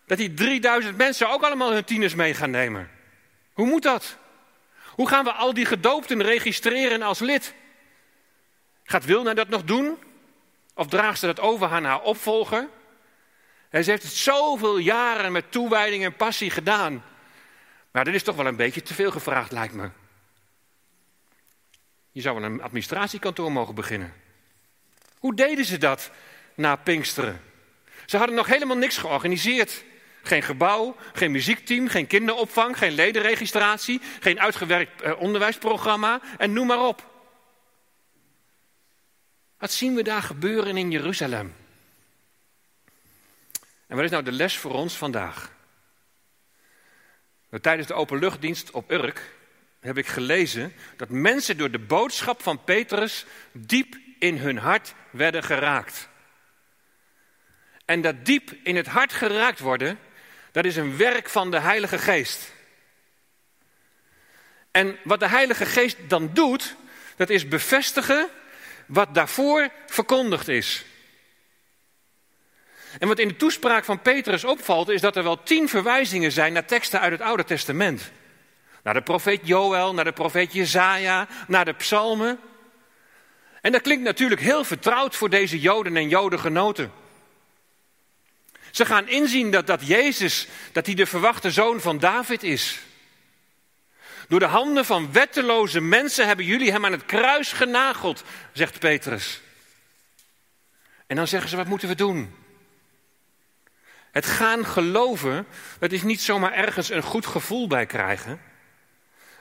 dat 0.07 0.19
die 0.19 0.35
3000 0.35 0.97
mensen 0.97 1.31
ook 1.31 1.43
allemaal 1.43 1.73
hun 1.73 1.85
tieners 1.85 2.15
mee 2.15 2.35
gaan 2.35 2.51
nemen. 2.51 2.91
Hoe 3.53 3.67
moet 3.67 3.83
dat? 3.83 4.17
Hoe 4.89 5.09
gaan 5.09 5.25
we 5.25 5.33
al 5.33 5.55
die 5.55 5.67
gedoopten 5.67 6.23
registreren 6.23 7.03
als 7.03 7.19
lid? 7.19 7.55
Gaat 8.85 9.05
Wilna 9.05 9.35
dat 9.35 9.49
nog 9.49 9.65
doen? 9.65 9.99
Of 10.75 10.87
draagt 10.87 11.19
ze 11.19 11.27
dat 11.27 11.41
over 11.41 11.69
aan 11.69 11.85
haar 11.85 12.03
opvolger? 12.03 12.69
Ze 13.71 13.91
heeft 13.91 14.03
het 14.03 14.13
zoveel 14.13 14.79
jaren 14.79 15.33
met 15.33 15.53
toewijding 15.53 16.05
en 16.05 16.17
passie 16.17 16.51
gedaan. 16.51 17.05
Maar 17.93 18.05
dat 18.05 18.15
is 18.15 18.23
toch 18.23 18.37
wel 18.37 18.47
een 18.47 18.57
beetje 18.57 18.83
te 18.83 18.95
veel 18.95 19.11
gevraagd, 19.11 19.53
lijkt 19.53 19.75
me. 19.75 19.91
Je 22.11 22.21
zou 22.21 22.41
wel 22.41 22.51
een 22.51 22.63
administratiekantoor 22.63 23.53
mogen 23.53 23.75
beginnen. 23.75 24.13
Hoe 25.19 25.35
deden 25.35 25.65
ze 25.65 25.79
dat 25.79 26.11
na 26.55 26.77
Pinksteren? 26.77 27.41
Ze 28.07 28.17
hadden 28.17 28.37
nog 28.37 28.47
helemaal 28.47 28.77
niks 28.77 28.97
georganiseerd. 28.97 29.85
Geen 30.23 30.43
gebouw, 30.43 30.97
geen 31.13 31.31
muziekteam, 31.31 31.89
geen 31.89 32.07
kinderopvang, 32.07 32.79
geen 32.79 32.93
ledenregistratie, 32.93 34.01
geen 34.21 34.41
uitgewerkt 34.41 35.03
eh, 35.03 35.21
onderwijsprogramma 35.21 36.21
en 36.39 36.53
noem 36.53 36.67
maar 36.67 36.87
op. 36.87 37.11
Wat 39.59 39.73
zien 39.73 39.95
we 39.95 40.03
daar 40.03 40.23
gebeuren 40.23 40.77
in 40.77 40.91
Jeruzalem? 40.91 41.55
En 43.87 43.97
wat 43.97 44.05
is 44.05 44.11
nou 44.11 44.23
de 44.23 44.33
les 44.33 44.57
voor 44.57 44.73
ons 44.73 44.97
vandaag? 44.97 45.53
Tijdens 47.61 47.89
de 47.89 47.95
openluchtdienst 47.95 48.71
op 48.71 48.91
Urk 48.91 49.31
heb 49.81 49.99
ik 49.99 50.07
gelezen 50.07 50.73
dat 50.97 51.09
mensen 51.09 51.57
door 51.57 51.71
de 51.71 51.79
boodschap 51.79 52.43
van 52.43 52.65
Petrus 52.65 53.25
diep 53.53 53.97
in 54.19 54.39
hun 54.39 54.59
hart 54.59 54.95
werden 55.11 55.43
geraakt. 55.43 56.09
En 57.85 58.01
dat 58.01 58.25
diep 58.25 58.53
in 58.63 58.77
het 58.77 58.87
hart 58.87 59.13
geraakt 59.13 59.59
worden, 59.59 59.99
dat 60.53 60.65
is 60.65 60.77
een 60.77 60.97
werk 60.97 61.29
van 61.29 61.51
de 61.51 61.59
Heilige 61.59 61.99
Geest. 61.99 62.53
En 64.71 64.99
wat 65.05 65.21
de 65.21 65.29
Heilige 65.29 65.67
Geest 65.67 65.97
dan 66.09 66.31
doet, 66.33 66.77
dat 67.17 67.31
is 67.31 67.49
bevestigen 67.49 68.29
wat 68.87 69.15
daarvoor 69.15 69.69
verkondigd 69.87 70.49
is. 70.49 70.85
En 72.99 73.09
wat 73.09 73.19
in 73.19 73.29
de 73.29 73.37
toespraak 73.37 73.85
van 73.85 74.01
Petrus 74.01 74.45
opvalt, 74.45 74.89
is 74.89 75.01
dat 75.01 75.17
er 75.17 75.23
wel 75.23 75.43
tien 75.43 75.69
verwijzingen 75.69 76.33
zijn 76.33 76.53
naar 76.53 76.65
teksten 76.65 77.01
uit 77.01 77.13
het 77.13 77.21
Oude 77.21 77.45
Testament. 77.45 78.11
Naar 78.83 78.95
de 78.95 79.03
profeet 79.03 79.41
Joël, 79.45 79.95
naar 79.95 80.05
de 80.05 80.13
profeet 80.13 80.53
Jezaja, 80.53 81.29
naar 81.47 81.65
de 81.65 81.73
psalmen. 81.73 82.39
En 83.61 83.73
dat 83.73 83.81
klinkt 83.81 84.05
natuurlijk 84.05 84.41
heel 84.41 84.65
vertrouwd 84.65 85.17
voor 85.17 85.31
deze 85.31 85.61
Joden 85.61 85.97
en 85.97 86.09
Jodengenoten. 86.09 86.93
Ze 88.71 88.85
gaan 88.85 89.09
inzien 89.09 89.51
dat, 89.51 89.67
dat 89.67 89.87
Jezus, 89.87 90.49
dat 90.73 90.87
hij 90.87 90.95
de 90.95 91.07
verwachte 91.07 91.51
zoon 91.51 91.81
van 91.81 91.99
David 91.99 92.43
is. 92.43 92.81
Door 94.29 94.39
de 94.39 94.47
handen 94.47 94.85
van 94.85 95.13
wetteloze 95.13 95.81
mensen 95.81 96.27
hebben 96.27 96.45
jullie 96.45 96.73
hem 96.73 96.85
aan 96.85 96.93
het 96.93 97.05
kruis 97.05 97.53
genageld, 97.53 98.23
zegt 98.53 98.79
Petrus. 98.79 99.41
En 101.07 101.17
dan 101.17 101.29
zeggen 101.29 101.51
ze, 101.51 101.57
wat 101.57 101.67
moeten 101.67 101.89
we 101.89 101.95
doen? 101.95 102.35
Het 104.13 104.27
gaan 104.27 104.67
geloven, 104.67 105.47
dat 105.79 105.93
is 105.93 106.03
niet 106.03 106.21
zomaar 106.21 106.53
ergens 106.53 106.91
een 106.91 107.03
goed 107.03 107.27
gevoel 107.27 107.67
bij 107.67 107.87
krijgen. 107.87 108.41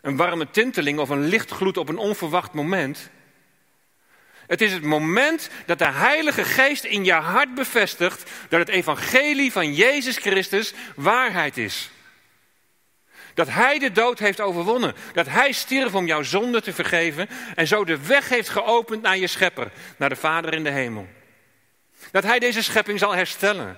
Een 0.01 0.15
warme 0.15 0.49
tinteling 0.49 0.99
of 0.99 1.09
een 1.09 1.27
lichtgloed 1.27 1.77
op 1.77 1.89
een 1.89 1.97
onverwacht 1.97 2.53
moment. 2.53 3.09
Het 4.47 4.61
is 4.61 4.73
het 4.73 4.83
moment 4.83 5.49
dat 5.65 5.79
de 5.79 5.87
Heilige 5.87 6.43
Geest 6.43 6.83
in 6.83 7.05
je 7.05 7.13
hart 7.13 7.55
bevestigt 7.55 8.31
dat 8.49 8.59
het 8.59 8.69
evangelie 8.69 9.51
van 9.51 9.73
Jezus 9.73 10.17
Christus 10.17 10.73
waarheid 10.95 11.57
is. 11.57 11.89
Dat 13.33 13.47
Hij 13.47 13.79
de 13.79 13.91
dood 13.91 14.19
heeft 14.19 14.41
overwonnen. 14.41 14.95
Dat 15.13 15.27
Hij 15.27 15.51
stierf 15.51 15.95
om 15.95 16.05
jouw 16.05 16.23
zonde 16.23 16.61
te 16.61 16.73
vergeven 16.73 17.29
en 17.55 17.67
zo 17.67 17.85
de 17.85 18.05
weg 18.05 18.29
heeft 18.29 18.49
geopend 18.49 19.01
naar 19.01 19.17
je 19.17 19.27
schepper, 19.27 19.71
naar 19.97 20.09
de 20.09 20.15
Vader 20.15 20.53
in 20.53 20.63
de 20.63 20.69
hemel. 20.69 21.07
Dat 22.11 22.23
Hij 22.23 22.39
deze 22.39 22.63
schepping 22.63 22.99
zal 22.99 23.15
herstellen. 23.15 23.77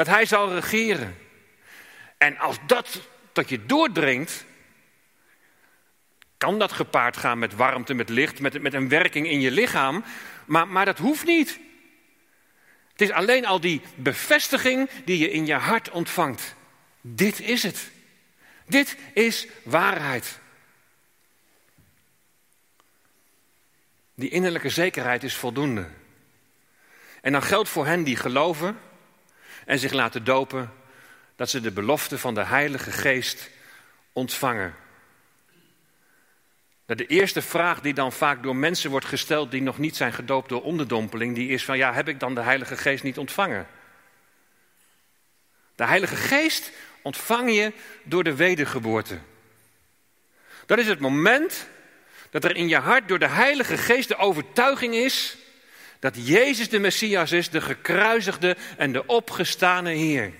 Dat 0.00 0.08
Hij 0.08 0.26
zal 0.26 0.54
regeren. 0.54 1.16
En 2.18 2.38
als 2.38 2.56
dat 2.66 3.00
tot 3.32 3.48
je 3.48 3.66
doordringt, 3.66 4.44
kan 6.36 6.58
dat 6.58 6.72
gepaard 6.72 7.16
gaan 7.16 7.38
met 7.38 7.54
warmte, 7.54 7.94
met 7.94 8.08
licht, 8.08 8.40
met, 8.40 8.62
met 8.62 8.74
een 8.74 8.88
werking 8.88 9.28
in 9.28 9.40
je 9.40 9.50
lichaam. 9.50 10.04
Maar, 10.44 10.68
maar 10.68 10.84
dat 10.84 10.98
hoeft 10.98 11.24
niet. 11.24 11.60
Het 12.92 13.00
is 13.00 13.10
alleen 13.10 13.46
al 13.46 13.60
die 13.60 13.80
bevestiging 13.94 14.90
die 15.04 15.18
je 15.18 15.30
in 15.30 15.46
je 15.46 15.54
hart 15.54 15.90
ontvangt. 15.90 16.54
Dit 17.00 17.40
is 17.40 17.62
het. 17.62 17.90
Dit 18.66 18.96
is 19.14 19.46
waarheid. 19.64 20.38
Die 24.14 24.30
innerlijke 24.30 24.70
zekerheid 24.70 25.22
is 25.22 25.34
voldoende. 25.34 25.88
En 27.20 27.32
dan 27.32 27.42
geldt 27.42 27.68
voor 27.68 27.86
hen 27.86 28.02
die 28.02 28.16
geloven 28.16 28.78
en 29.70 29.78
zich 29.78 29.92
laten 29.92 30.24
dopen, 30.24 30.72
dat 31.36 31.50
ze 31.50 31.60
de 31.60 31.70
belofte 31.70 32.18
van 32.18 32.34
de 32.34 32.44
Heilige 32.44 32.90
Geest 32.90 33.50
ontvangen. 34.12 34.74
De 36.86 37.06
eerste 37.06 37.42
vraag 37.42 37.80
die 37.80 37.94
dan 37.94 38.12
vaak 38.12 38.42
door 38.42 38.56
mensen 38.56 38.90
wordt 38.90 39.06
gesteld 39.06 39.50
die 39.50 39.62
nog 39.62 39.78
niet 39.78 39.96
zijn 39.96 40.12
gedoopt 40.12 40.48
door 40.48 40.62
onderdompeling, 40.62 41.34
die 41.34 41.48
is 41.48 41.64
van 41.64 41.78
ja, 41.78 41.92
heb 41.92 42.08
ik 42.08 42.20
dan 42.20 42.34
de 42.34 42.40
Heilige 42.40 42.76
Geest 42.76 43.02
niet 43.02 43.18
ontvangen? 43.18 43.66
De 45.74 45.84
Heilige 45.84 46.16
Geest 46.16 46.70
ontvang 47.02 47.54
je 47.54 47.72
door 48.02 48.24
de 48.24 48.34
wedergeboorte. 48.34 49.18
Dat 50.66 50.78
is 50.78 50.86
het 50.86 51.00
moment 51.00 51.68
dat 52.30 52.44
er 52.44 52.56
in 52.56 52.68
je 52.68 52.78
hart 52.78 53.08
door 53.08 53.18
de 53.18 53.28
Heilige 53.28 53.76
Geest 53.76 54.08
de 54.08 54.16
overtuiging 54.16 54.94
is 54.94 55.36
dat 56.00 56.26
Jezus 56.26 56.68
de 56.68 56.78
Messias 56.78 57.32
is, 57.32 57.50
de 57.50 57.60
gekruisigde 57.60 58.56
en 58.76 58.92
de 58.92 59.06
opgestane 59.06 59.90
Heer. 59.90 60.32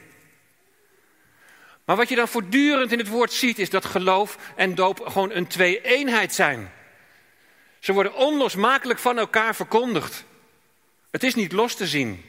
Maar 1.85 1.97
wat 1.97 2.09
je 2.09 2.17
dan 2.17 2.29
voortdurend 2.29 2.93
in 2.93 2.99
het 2.99 3.09
woord 3.09 3.33
ziet, 3.33 3.59
is 3.59 3.71
dat 3.71 3.85
geloof 3.85 4.39
en 4.57 4.75
doop 4.75 5.01
gewoon 5.07 5.31
een 5.33 5.47
twee-eenheid 5.47 6.35
zijn. 6.35 6.73
Ze 7.79 7.93
worden 7.93 8.15
onlosmakelijk 8.15 8.99
van 8.99 9.19
elkaar 9.19 9.55
verkondigd. 9.55 10.25
Het 11.11 11.23
is 11.23 11.35
niet 11.35 11.53
los 11.53 11.75
te 11.75 11.87
zien. 11.87 12.25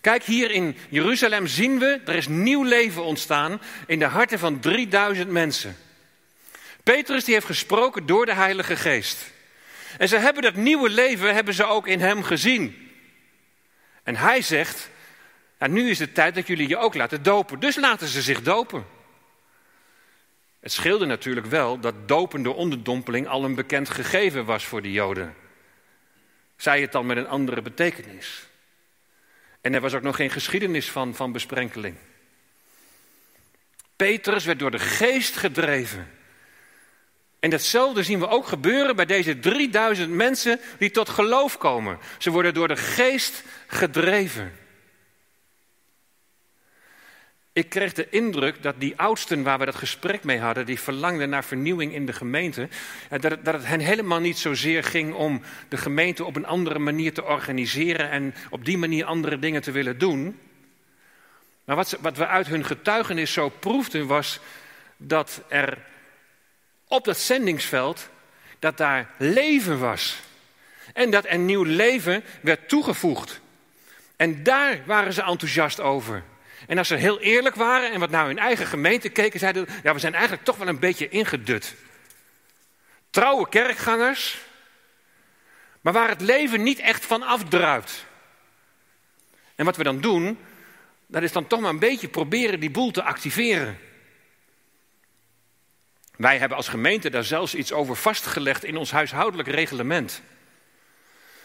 Kijk, 0.00 0.22
hier 0.22 0.50
in 0.50 0.76
Jeruzalem 0.88 1.46
zien 1.46 1.78
we, 1.78 2.00
er 2.04 2.14
is 2.14 2.28
nieuw 2.28 2.62
leven 2.62 3.04
ontstaan 3.04 3.60
in 3.86 3.98
de 3.98 4.04
harten 4.04 4.38
van 4.38 4.60
3000 4.60 5.30
mensen. 5.30 5.76
Petrus 6.82 7.24
die 7.24 7.34
heeft 7.34 7.46
gesproken 7.46 8.06
door 8.06 8.26
de 8.26 8.34
Heilige 8.34 8.76
Geest. 8.76 9.32
En 9.98 10.08
ze 10.08 10.16
hebben 10.16 10.42
dat 10.42 10.54
nieuwe 10.54 10.88
leven, 10.88 11.34
hebben 11.34 11.54
ze 11.54 11.64
ook 11.64 11.86
in 11.86 12.00
hem 12.00 12.22
gezien. 12.22 12.90
En 14.02 14.16
hij 14.16 14.42
zegt, 14.42 14.90
nou, 15.58 15.72
nu 15.72 15.90
is 15.90 15.98
het 15.98 16.14
tijd 16.14 16.34
dat 16.34 16.46
jullie 16.46 16.68
je 16.68 16.76
ook 16.76 16.94
laten 16.94 17.22
dopen. 17.22 17.60
Dus 17.60 17.76
laten 17.76 18.08
ze 18.08 18.22
zich 18.22 18.42
dopen. 18.42 18.86
Het 20.60 20.72
scheelde 20.72 21.06
natuurlijk 21.06 21.46
wel 21.46 21.80
dat 21.80 22.08
dopen 22.08 22.42
door 22.42 22.54
onderdompeling 22.54 23.28
al 23.28 23.44
een 23.44 23.54
bekend 23.54 23.88
gegeven 23.88 24.44
was 24.44 24.64
voor 24.64 24.82
de 24.82 24.92
Joden. 24.92 25.34
Zij 26.56 26.80
het 26.80 26.92
dan 26.92 27.06
met 27.06 27.16
een 27.16 27.28
andere 27.28 27.62
betekenis. 27.62 28.48
En 29.60 29.74
er 29.74 29.80
was 29.80 29.94
ook 29.94 30.02
nog 30.02 30.16
geen 30.16 30.30
geschiedenis 30.30 30.90
van, 30.90 31.14
van 31.14 31.32
besprenkeling. 31.32 31.96
Petrus 33.96 34.44
werd 34.44 34.58
door 34.58 34.70
de 34.70 34.78
geest 34.78 35.36
gedreven. 35.36 36.10
En 37.40 37.50
datzelfde 37.50 38.02
zien 38.02 38.18
we 38.18 38.28
ook 38.28 38.46
gebeuren 38.46 38.96
bij 38.96 39.06
deze 39.06 39.38
3000 39.38 40.10
mensen 40.10 40.60
die 40.78 40.90
tot 40.90 41.08
geloof 41.08 41.58
komen. 41.58 41.98
Ze 42.18 42.30
worden 42.30 42.54
door 42.54 42.68
de 42.68 42.76
geest 42.76 43.44
gedreven. 43.66 44.52
Ik 47.52 47.68
kreeg 47.68 47.92
de 47.92 48.08
indruk 48.10 48.62
dat 48.62 48.74
die 48.78 48.98
oudsten 48.98 49.42
waar 49.42 49.58
we 49.58 49.64
dat 49.64 49.74
gesprek 49.74 50.24
mee 50.24 50.38
hadden, 50.38 50.66
die 50.66 50.80
verlangden 50.80 51.28
naar 51.28 51.44
vernieuwing 51.44 51.94
in 51.94 52.06
de 52.06 52.12
gemeente, 52.12 52.68
dat 53.08 53.22
het, 53.22 53.44
dat 53.44 53.54
het 53.54 53.66
hen 53.66 53.80
helemaal 53.80 54.20
niet 54.20 54.38
zozeer 54.38 54.84
ging 54.84 55.14
om 55.14 55.42
de 55.68 55.76
gemeente 55.76 56.24
op 56.24 56.36
een 56.36 56.46
andere 56.46 56.78
manier 56.78 57.14
te 57.14 57.24
organiseren 57.24 58.10
en 58.10 58.34
op 58.50 58.64
die 58.64 58.78
manier 58.78 59.04
andere 59.04 59.38
dingen 59.38 59.62
te 59.62 59.70
willen 59.70 59.98
doen. 59.98 60.38
Maar 61.64 61.76
wat, 61.76 61.98
wat 62.00 62.16
we 62.16 62.26
uit 62.26 62.46
hun 62.46 62.64
getuigenis 62.64 63.32
zo 63.32 63.48
proefden 63.48 64.06
was 64.06 64.40
dat 64.96 65.42
er 65.48 65.78
op 66.90 67.04
dat 67.04 67.18
zendingsveld, 67.18 68.08
dat 68.58 68.76
daar 68.76 69.10
leven 69.18 69.78
was. 69.78 70.16
En 70.92 71.10
dat 71.10 71.24
er 71.26 71.38
nieuw 71.38 71.62
leven 71.62 72.24
werd 72.42 72.68
toegevoegd. 72.68 73.40
En 74.16 74.42
daar 74.42 74.82
waren 74.86 75.12
ze 75.12 75.22
enthousiast 75.22 75.80
over. 75.80 76.22
En 76.66 76.78
als 76.78 76.88
ze 76.88 76.94
heel 76.94 77.20
eerlijk 77.20 77.54
waren 77.54 77.92
en 77.92 78.00
wat 78.00 78.10
naar 78.10 78.26
hun 78.26 78.38
eigen 78.38 78.66
gemeente 78.66 79.08
keken, 79.08 79.40
zeiden 79.40 79.66
ja, 79.82 79.92
we 79.92 79.98
zijn 79.98 80.12
eigenlijk 80.12 80.44
toch 80.44 80.56
wel 80.56 80.68
een 80.68 80.78
beetje 80.78 81.08
ingedut. 81.08 81.74
Trouwe 83.10 83.48
kerkgangers, 83.48 84.38
maar 85.80 85.92
waar 85.92 86.08
het 86.08 86.20
leven 86.20 86.62
niet 86.62 86.78
echt 86.78 87.06
van 87.06 87.22
afdruipt. 87.22 88.04
En 89.54 89.64
wat 89.64 89.76
we 89.76 89.82
dan 89.82 90.00
doen, 90.00 90.38
dat 91.06 91.22
is 91.22 91.32
dan 91.32 91.46
toch 91.46 91.60
maar 91.60 91.70
een 91.70 91.78
beetje 91.78 92.08
proberen 92.08 92.60
die 92.60 92.70
boel 92.70 92.90
te 92.90 93.02
activeren. 93.02 93.78
Wij 96.20 96.38
hebben 96.38 96.56
als 96.56 96.68
gemeente 96.68 97.10
daar 97.10 97.24
zelfs 97.24 97.54
iets 97.54 97.72
over 97.72 97.96
vastgelegd 97.96 98.64
in 98.64 98.76
ons 98.76 98.90
huishoudelijk 98.90 99.48
reglement. 99.48 100.22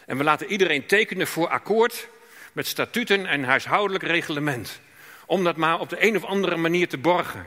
En 0.06 0.16
we 0.16 0.24
laten 0.24 0.46
iedereen 0.46 0.86
tekenen 0.86 1.26
voor 1.26 1.48
akkoord 1.48 2.08
met 2.52 2.66
statuten 2.66 3.26
en 3.26 3.44
huishoudelijk 3.44 4.04
reglement 4.04 4.80
om 5.26 5.44
dat 5.44 5.56
maar 5.56 5.80
op 5.80 5.88
de 5.88 6.06
een 6.06 6.16
of 6.16 6.24
andere 6.24 6.56
manier 6.56 6.88
te 6.88 6.98
borgen. 6.98 7.46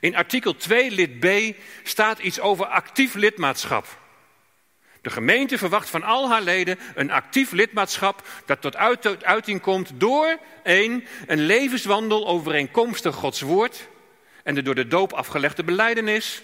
In 0.00 0.16
artikel 0.16 0.56
2 0.56 0.90
lid 0.90 1.20
B 1.20 1.56
staat 1.82 2.18
iets 2.18 2.40
over 2.40 2.66
actief 2.66 3.14
lidmaatschap. 3.14 3.86
De 5.00 5.10
gemeente 5.10 5.58
verwacht 5.58 5.90
van 5.90 6.02
al 6.02 6.28
haar 6.28 6.42
leden 6.42 6.78
een 6.94 7.10
actief 7.10 7.52
lidmaatschap 7.52 8.22
dat 8.46 8.60
tot 8.60 8.76
uiting 9.24 9.60
komt 9.60 9.90
door 9.94 10.38
één, 10.62 11.04
een 11.26 11.40
levenswandel 11.40 12.26
overeenkomstig 12.26 13.14
Gods 13.14 13.40
woord 13.40 13.88
en 14.44 14.54
de 14.54 14.62
door 14.62 14.74
de 14.74 14.88
doop 14.88 15.12
afgelegde 15.12 15.64
beleidenis. 15.64 16.42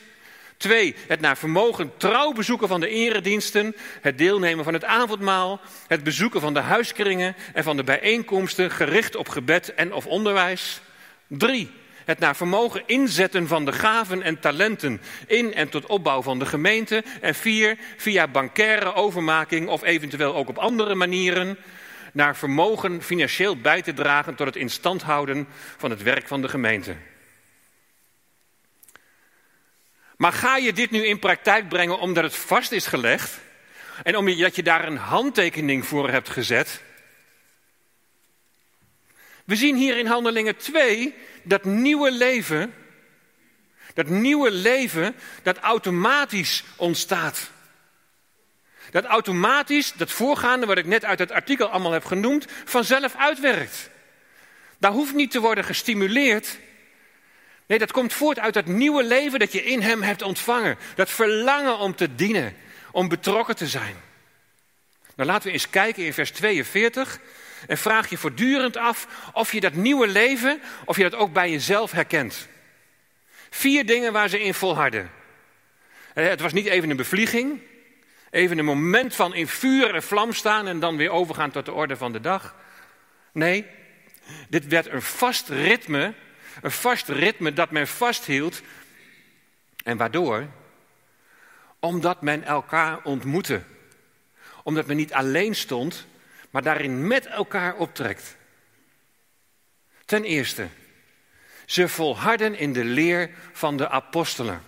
Twee, 0.56 0.94
het 1.08 1.20
naar 1.20 1.36
vermogen 1.36 1.92
trouw 1.96 2.32
bezoeken 2.32 2.68
van 2.68 2.80
de 2.80 2.88
erediensten, 2.88 3.76
het 4.00 4.18
deelnemen 4.18 4.64
van 4.64 4.72
het 4.72 4.84
avondmaal, 4.84 5.60
het 5.88 6.02
bezoeken 6.02 6.40
van 6.40 6.54
de 6.54 6.60
huiskringen 6.60 7.36
en 7.54 7.62
van 7.62 7.76
de 7.76 7.84
bijeenkomsten 7.84 8.70
gericht 8.70 9.16
op 9.16 9.28
gebed 9.28 9.74
en 9.74 9.92
of 9.92 10.06
onderwijs. 10.06 10.80
Drie, 11.26 11.70
het 12.04 12.18
naar 12.18 12.36
vermogen 12.36 12.82
inzetten 12.86 13.46
van 13.46 13.64
de 13.64 13.72
gaven 13.72 14.22
en 14.22 14.40
talenten 14.40 15.00
in 15.26 15.54
en 15.54 15.68
tot 15.68 15.86
opbouw 15.86 16.22
van 16.22 16.38
de 16.38 16.46
gemeente. 16.46 17.04
En 17.20 17.34
vier, 17.34 17.78
via 17.96 18.28
bankaire 18.28 18.94
overmaking 18.94 19.68
of 19.68 19.82
eventueel 19.82 20.34
ook 20.34 20.48
op 20.48 20.58
andere 20.58 20.94
manieren, 20.94 21.58
naar 22.12 22.36
vermogen 22.36 23.02
financieel 23.02 23.56
bij 23.56 23.82
te 23.82 23.94
dragen 23.94 24.34
tot 24.34 24.46
het 24.46 24.56
instand 24.56 25.02
houden 25.02 25.48
van 25.76 25.90
het 25.90 26.02
werk 26.02 26.28
van 26.28 26.42
de 26.42 26.48
gemeente. 26.48 26.94
Maar 30.16 30.32
ga 30.32 30.56
je 30.56 30.72
dit 30.72 30.90
nu 30.90 31.06
in 31.06 31.18
praktijk 31.18 31.68
brengen 31.68 31.98
omdat 31.98 32.24
het 32.24 32.36
vast 32.36 32.72
is 32.72 32.86
gelegd 32.86 33.38
en 34.02 34.16
omdat 34.16 34.56
je 34.56 34.62
daar 34.62 34.86
een 34.86 34.96
handtekening 34.96 35.86
voor 35.86 36.10
hebt 36.10 36.28
gezet? 36.28 36.82
We 39.44 39.56
zien 39.56 39.76
hier 39.76 39.98
in 39.98 40.06
Handelingen 40.06 40.56
2 40.56 41.14
dat 41.42 41.64
nieuwe 41.64 42.10
leven, 42.10 42.74
dat 43.94 44.08
nieuwe 44.08 44.50
leven 44.50 45.14
dat 45.42 45.58
automatisch 45.58 46.64
ontstaat. 46.76 47.50
Dat 48.90 49.04
automatisch, 49.04 49.92
dat 49.92 50.10
voorgaande 50.10 50.66
wat 50.66 50.78
ik 50.78 50.86
net 50.86 51.04
uit 51.04 51.18
het 51.18 51.30
artikel 51.30 51.68
allemaal 51.68 51.92
heb 51.92 52.04
genoemd, 52.04 52.46
vanzelf 52.64 53.16
uitwerkt. 53.16 53.90
Daar 54.78 54.92
hoeft 54.92 55.14
niet 55.14 55.30
te 55.30 55.40
worden 55.40 55.64
gestimuleerd, 55.64 56.58
Nee, 57.66 57.78
dat 57.78 57.92
komt 57.92 58.12
voort 58.12 58.38
uit 58.38 58.54
dat 58.54 58.66
nieuwe 58.66 59.04
leven 59.04 59.38
dat 59.38 59.52
je 59.52 59.64
in 59.64 59.82
Hem 59.82 60.02
hebt 60.02 60.22
ontvangen. 60.22 60.78
Dat 60.94 61.10
verlangen 61.10 61.78
om 61.78 61.94
te 61.94 62.14
dienen, 62.14 62.56
om 62.90 63.08
betrokken 63.08 63.56
te 63.56 63.66
zijn. 63.66 63.94
Nou, 65.16 65.28
laten 65.28 65.46
we 65.46 65.52
eens 65.52 65.70
kijken 65.70 66.04
in 66.04 66.12
vers 66.12 66.30
42 66.30 67.20
en 67.66 67.78
vraag 67.78 68.10
je 68.10 68.16
voortdurend 68.16 68.76
af 68.76 69.30
of 69.32 69.52
je 69.52 69.60
dat 69.60 69.72
nieuwe 69.72 70.06
leven, 70.06 70.60
of 70.84 70.96
je 70.96 71.02
dat 71.02 71.14
ook 71.14 71.32
bij 71.32 71.50
jezelf 71.50 71.90
herkent. 71.90 72.48
Vier 73.50 73.86
dingen 73.86 74.12
waar 74.12 74.28
ze 74.28 74.42
in 74.42 74.54
volharden. 74.54 75.10
Het 76.14 76.40
was 76.40 76.52
niet 76.52 76.66
even 76.66 76.90
een 76.90 76.96
bevlieging, 76.96 77.60
even 78.30 78.58
een 78.58 78.64
moment 78.64 79.14
van 79.14 79.34
in 79.34 79.48
vuur 79.48 79.94
en 79.94 80.02
vlam 80.02 80.32
staan 80.32 80.66
en 80.66 80.80
dan 80.80 80.96
weer 80.96 81.10
overgaan 81.10 81.50
tot 81.50 81.64
de 81.64 81.72
orde 81.72 81.96
van 81.96 82.12
de 82.12 82.20
dag. 82.20 82.54
Nee, 83.32 83.66
dit 84.48 84.66
werd 84.66 84.86
een 84.86 85.02
vast 85.02 85.48
ritme 85.48 86.14
een 86.62 86.70
vast 86.70 87.08
ritme 87.08 87.52
dat 87.52 87.70
men 87.70 87.88
vasthield. 87.88 88.62
En 89.84 89.96
waardoor? 89.96 90.46
Omdat 91.78 92.22
men 92.22 92.44
elkaar 92.44 93.02
ontmoette. 93.02 93.62
Omdat 94.62 94.86
men 94.86 94.96
niet 94.96 95.12
alleen 95.12 95.54
stond, 95.54 96.06
maar 96.50 96.62
daarin 96.62 97.06
met 97.06 97.26
elkaar 97.26 97.74
optrekt. 97.74 98.36
Ten 100.04 100.24
eerste, 100.24 100.68
ze 101.66 101.88
volharden 101.88 102.58
in 102.58 102.72
de 102.72 102.84
leer 102.84 103.30
van 103.52 103.76
de 103.76 103.88
apostelen. 103.88 104.62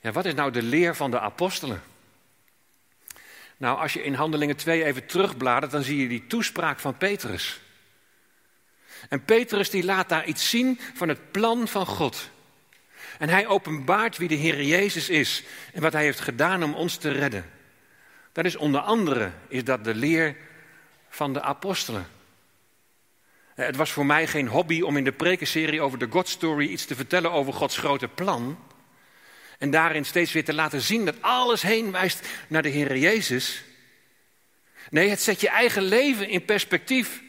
Ja, 0.00 0.12
wat 0.12 0.24
is 0.24 0.34
nou 0.34 0.50
de 0.50 0.62
leer 0.62 0.96
van 0.96 1.10
de 1.10 1.20
apostelen? 1.20 1.82
Nou, 3.56 3.78
als 3.78 3.92
je 3.92 4.02
in 4.02 4.14
Handelingen 4.14 4.56
2 4.56 4.84
even 4.84 5.06
terugbladert, 5.06 5.72
dan 5.72 5.82
zie 5.82 5.98
je 5.98 6.08
die 6.08 6.26
toespraak 6.26 6.78
van 6.78 6.96
Petrus. 6.96 7.60
En 9.08 9.24
Petrus 9.24 9.70
die 9.70 9.84
laat 9.84 10.08
daar 10.08 10.26
iets 10.26 10.50
zien 10.50 10.80
van 10.94 11.08
het 11.08 11.30
plan 11.32 11.68
van 11.68 11.86
God. 11.86 12.30
En 13.18 13.28
hij 13.28 13.46
openbaart 13.46 14.16
wie 14.16 14.28
de 14.28 14.34
Heer 14.34 14.62
Jezus 14.62 15.08
is 15.08 15.42
en 15.72 15.82
wat 15.82 15.92
hij 15.92 16.02
heeft 16.02 16.20
gedaan 16.20 16.62
om 16.62 16.74
ons 16.74 16.96
te 16.96 17.10
redden. 17.10 17.50
Dat 18.32 18.44
is 18.44 18.56
onder 18.56 18.80
andere 18.80 19.30
is 19.48 19.64
dat 19.64 19.84
de 19.84 19.94
leer 19.94 20.36
van 21.08 21.32
de 21.32 21.42
apostelen. 21.42 22.06
Eh, 23.54 23.66
het 23.66 23.76
was 23.76 23.90
voor 23.90 24.06
mij 24.06 24.26
geen 24.26 24.48
hobby 24.48 24.80
om 24.80 24.96
in 24.96 25.04
de 25.04 25.12
prekenserie 25.12 25.80
over 25.80 25.98
de 25.98 26.08
God 26.10 26.28
Story 26.28 26.68
iets 26.68 26.84
te 26.84 26.94
vertellen 26.94 27.32
over 27.32 27.52
Gods 27.52 27.78
grote 27.78 28.08
plan. 28.08 28.58
En 29.58 29.70
daarin 29.70 30.04
steeds 30.04 30.32
weer 30.32 30.44
te 30.44 30.54
laten 30.54 30.80
zien 30.80 31.04
dat 31.04 31.22
alles 31.22 31.62
heen 31.62 31.90
wijst 31.90 32.28
naar 32.48 32.62
de 32.62 32.68
Heer 32.68 32.96
Jezus. 32.96 33.64
Nee, 34.90 35.08
het 35.08 35.20
zet 35.20 35.40
je 35.40 35.48
eigen 35.48 35.82
leven 35.82 36.28
in 36.28 36.44
perspectief. 36.44 37.22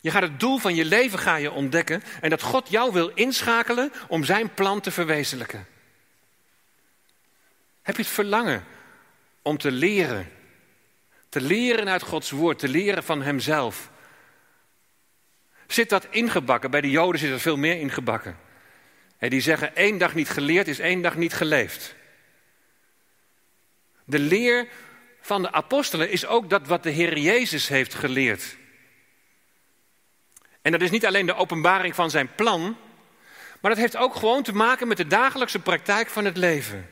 Je 0.00 0.10
gaat 0.10 0.22
het 0.22 0.40
doel 0.40 0.58
van 0.58 0.74
je 0.74 0.84
leven 0.84 1.18
ga 1.18 1.36
je 1.36 1.50
ontdekken 1.50 2.02
en 2.20 2.30
dat 2.30 2.42
God 2.42 2.70
jou 2.70 2.92
wil 2.92 3.08
inschakelen 3.08 3.92
om 4.08 4.24
zijn 4.24 4.54
plan 4.54 4.80
te 4.80 4.90
verwezenlijken. 4.90 5.66
Heb 7.82 7.96
je 7.96 8.02
het 8.02 8.10
verlangen 8.10 8.64
om 9.42 9.58
te 9.58 9.70
leren? 9.70 10.30
Te 11.28 11.40
leren 11.40 11.88
uit 11.88 12.02
Gods 12.02 12.30
woord, 12.30 12.58
te 12.58 12.68
leren 12.68 13.04
van 13.04 13.22
Hemzelf. 13.22 13.90
Zit 15.66 15.88
dat 15.88 16.06
ingebakken? 16.10 16.70
Bij 16.70 16.80
de 16.80 16.90
Joden 16.90 17.20
zit 17.20 17.30
er 17.30 17.40
veel 17.40 17.56
meer 17.56 17.80
ingebakken. 17.80 18.38
Die 19.18 19.40
zeggen 19.40 19.76
één 19.76 19.98
dag 19.98 20.14
niet 20.14 20.28
geleerd 20.28 20.68
is 20.68 20.78
één 20.78 21.02
dag 21.02 21.16
niet 21.16 21.32
geleefd. 21.32 21.94
De 24.04 24.18
leer 24.18 24.68
van 25.20 25.42
de 25.42 25.52
apostelen 25.52 26.10
is 26.10 26.26
ook 26.26 26.50
dat 26.50 26.66
wat 26.66 26.82
de 26.82 26.90
Heer 26.90 27.18
Jezus 27.18 27.68
heeft 27.68 27.94
geleerd. 27.94 28.56
En 30.62 30.72
dat 30.72 30.80
is 30.80 30.90
niet 30.90 31.06
alleen 31.06 31.26
de 31.26 31.34
openbaring 31.34 31.94
van 31.94 32.10
zijn 32.10 32.34
plan, 32.34 32.76
maar 33.60 33.70
dat 33.70 33.80
heeft 33.80 33.96
ook 33.96 34.14
gewoon 34.14 34.42
te 34.42 34.54
maken 34.54 34.88
met 34.88 34.96
de 34.96 35.06
dagelijkse 35.06 35.58
praktijk 35.58 36.08
van 36.08 36.24
het 36.24 36.36
leven. 36.36 36.88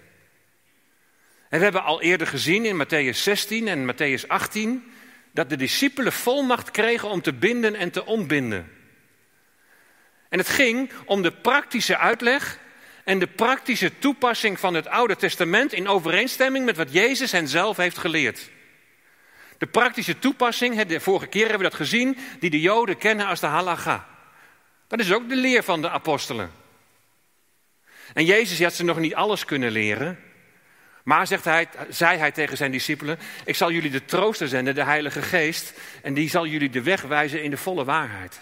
En 1.49 1.59
we 1.59 1.65
hebben 1.65 1.85
al 1.85 2.03
eerder 2.03 2.27
gezien 2.27 2.65
in 2.65 2.87
Matthäus 2.87 3.19
16 3.19 3.69
en 3.69 3.93
Matthäus 3.93 4.27
18 4.27 4.93
dat 5.33 5.49
de 5.49 5.57
discipelen 5.57 6.13
volmacht 6.13 6.71
kregen 6.71 7.09
om 7.09 7.23
te 7.23 7.33
binden 7.33 7.75
en 7.75 7.91
te 7.91 8.07
ontbinden. 8.07 8.73
En 10.29 10.39
het 10.39 10.49
ging 10.49 10.91
om 11.05 11.23
de 11.23 11.33
praktische 11.33 11.99
uitleg 11.99 12.59
en 13.05 13.19
de 13.19 13.27
praktische 13.27 13.99
toepassing 13.99 14.61
van 14.61 14.75
het 14.75 14.87
Oude 14.87 15.17
Testament 15.17 15.73
in 15.73 15.89
overeenstemming 15.89 16.65
met 16.65 16.77
wat 16.77 16.93
Jezus 16.93 17.33
hen 17.33 17.49
zelf 17.49 17.77
heeft 17.77 17.99
geleerd. 17.99 18.51
De 19.59 19.67
praktische 19.67 20.19
toepassing, 20.19 20.83
de 20.83 21.01
vorige 21.01 21.27
keer 21.27 21.49
hebben 21.49 21.59
we 21.59 21.71
dat 21.71 21.81
gezien, 21.81 22.19
die 22.41 22.51
de 22.51 22.61
Joden 22.61 22.99
kennen 22.99 23.27
als 23.27 23.41
de 23.41 23.47
halacha. 23.47 24.07
Dat 24.87 25.01
is 25.01 25.13
ook 25.13 25.29
de 25.29 25.37
leer 25.37 25.63
van 25.63 25.81
de 25.81 25.91
apostelen. 25.91 26.51
En 28.15 28.25
Jezus 28.25 28.63
had 28.63 28.75
ze 28.75 28.85
nog 28.85 28.99
niet 28.99 29.15
alles 29.15 29.45
kunnen 29.45 29.71
leren. 29.71 30.19
Maar 31.03 31.27
zegt 31.27 31.45
hij, 31.45 31.69
zei 31.89 32.19
hij 32.19 32.33
tegen 32.33 32.57
zijn 32.57 32.71
discipelen: 32.71 33.19
Ik 33.45 33.57
zal 33.57 33.73
jullie 33.73 33.91
de 33.91 34.05
trooster 34.05 34.49
zenden, 34.49 34.75
de 34.75 34.85
Heilige 34.85 35.23
Geest. 35.23 35.73
En 36.03 36.15
die 36.15 36.31
zal 36.31 36.47
jullie 36.47 36.71
de 36.71 36.83
weg 36.83 37.03
wijzen 37.03 37.43
in 37.43 37.51
de 37.51 37.57
volle 37.57 37.85
waarheid. 37.85 38.41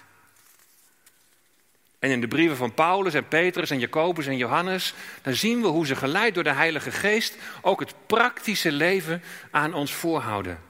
En 1.99 2.11
in 2.11 2.21
de 2.21 2.29
brieven 2.29 2.57
van 2.57 2.75
Paulus 2.75 3.15
en 3.15 3.29
Petrus 3.29 3.71
en 3.71 3.79
Jacobus 3.79 4.27
en 4.27 4.37
Johannes, 4.37 4.95
dan 5.23 5.35
zien 5.35 5.61
we 5.61 5.67
hoe 5.67 5.87
ze 5.87 5.97
geleid 5.97 6.35
door 6.35 6.45
de 6.45 6.53
Heilige 6.53 6.91
Geest 6.91 7.37
ook 7.61 7.81
het 7.81 7.95
praktische 8.07 8.73
leven 8.73 9.23
aan 9.51 9.75
ons 9.75 9.93
voorhouden. 9.93 10.66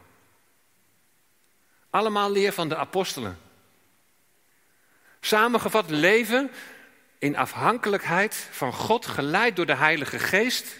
Allemaal 1.97 2.33
leer 2.33 2.53
van 2.53 2.69
de 2.69 2.77
apostelen. 2.77 3.39
Samengevat 5.21 5.91
leven 5.91 6.51
in 7.19 7.37
afhankelijkheid 7.37 8.49
van 8.51 8.73
God, 8.73 9.07
geleid 9.07 9.57
door 9.57 9.67
de 9.67 9.77
Heilige 9.77 10.19
Geest. 10.19 10.79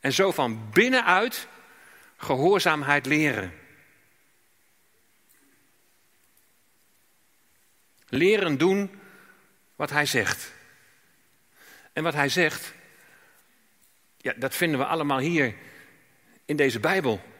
En 0.00 0.12
zo 0.12 0.32
van 0.32 0.70
binnenuit 0.70 1.48
gehoorzaamheid 2.16 3.06
leren. 3.06 3.52
Leren 8.08 8.58
doen 8.58 9.00
wat 9.76 9.90
hij 9.90 10.06
zegt. 10.06 10.52
En 11.92 12.02
wat 12.02 12.14
hij 12.14 12.28
zegt, 12.28 12.72
ja, 14.16 14.32
dat 14.36 14.54
vinden 14.54 14.78
we 14.78 14.86
allemaal 14.86 15.18
hier 15.18 15.54
in 16.44 16.56
deze 16.56 16.80
Bijbel. 16.80 17.33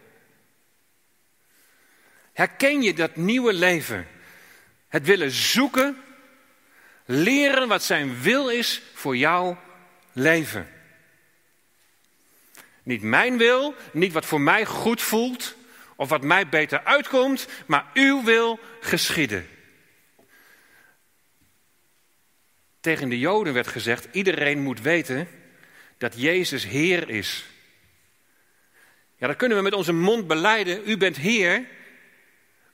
Herken 2.35 2.83
je 2.83 2.95
dat 2.95 3.17
nieuwe 3.17 3.53
leven? 3.53 4.07
Het 4.89 5.07
willen 5.07 5.31
zoeken, 5.31 6.03
leren 7.05 7.69
wat 7.69 7.83
zijn 7.83 8.21
wil 8.21 8.49
is 8.49 8.83
voor 8.95 9.17
jouw 9.17 9.59
leven. 10.13 10.69
Niet 12.83 13.03
mijn 13.03 13.39
wil, 13.39 13.75
niet 13.93 14.13
wat 14.13 14.27
voor 14.27 14.41
mij 14.41 14.67
goed 14.67 15.03
voelt 15.03 15.55
of 15.97 16.09
wat 16.09 16.23
mij 16.23 16.49
beter 16.49 16.85
uitkomt, 16.85 17.47
maar 17.67 17.87
uw 17.95 18.25
wil 18.25 18.59
geschieden. 18.81 19.49
Tegen 22.81 23.09
de 23.09 23.19
Joden 23.19 23.53
werd 23.53 23.67
gezegd: 23.67 24.09
iedereen 24.13 24.61
moet 24.61 24.81
weten 24.81 25.29
dat 25.99 26.21
Jezus 26.21 26.65
Heer 26.65 27.09
is. 27.09 27.45
Ja, 29.17 29.27
dat 29.27 29.37
kunnen 29.37 29.57
we 29.57 29.63
met 29.63 29.73
onze 29.73 29.93
mond 29.93 30.27
beleiden. 30.27 30.83
U 30.87 30.97
bent 30.97 31.17
Heer. 31.17 31.67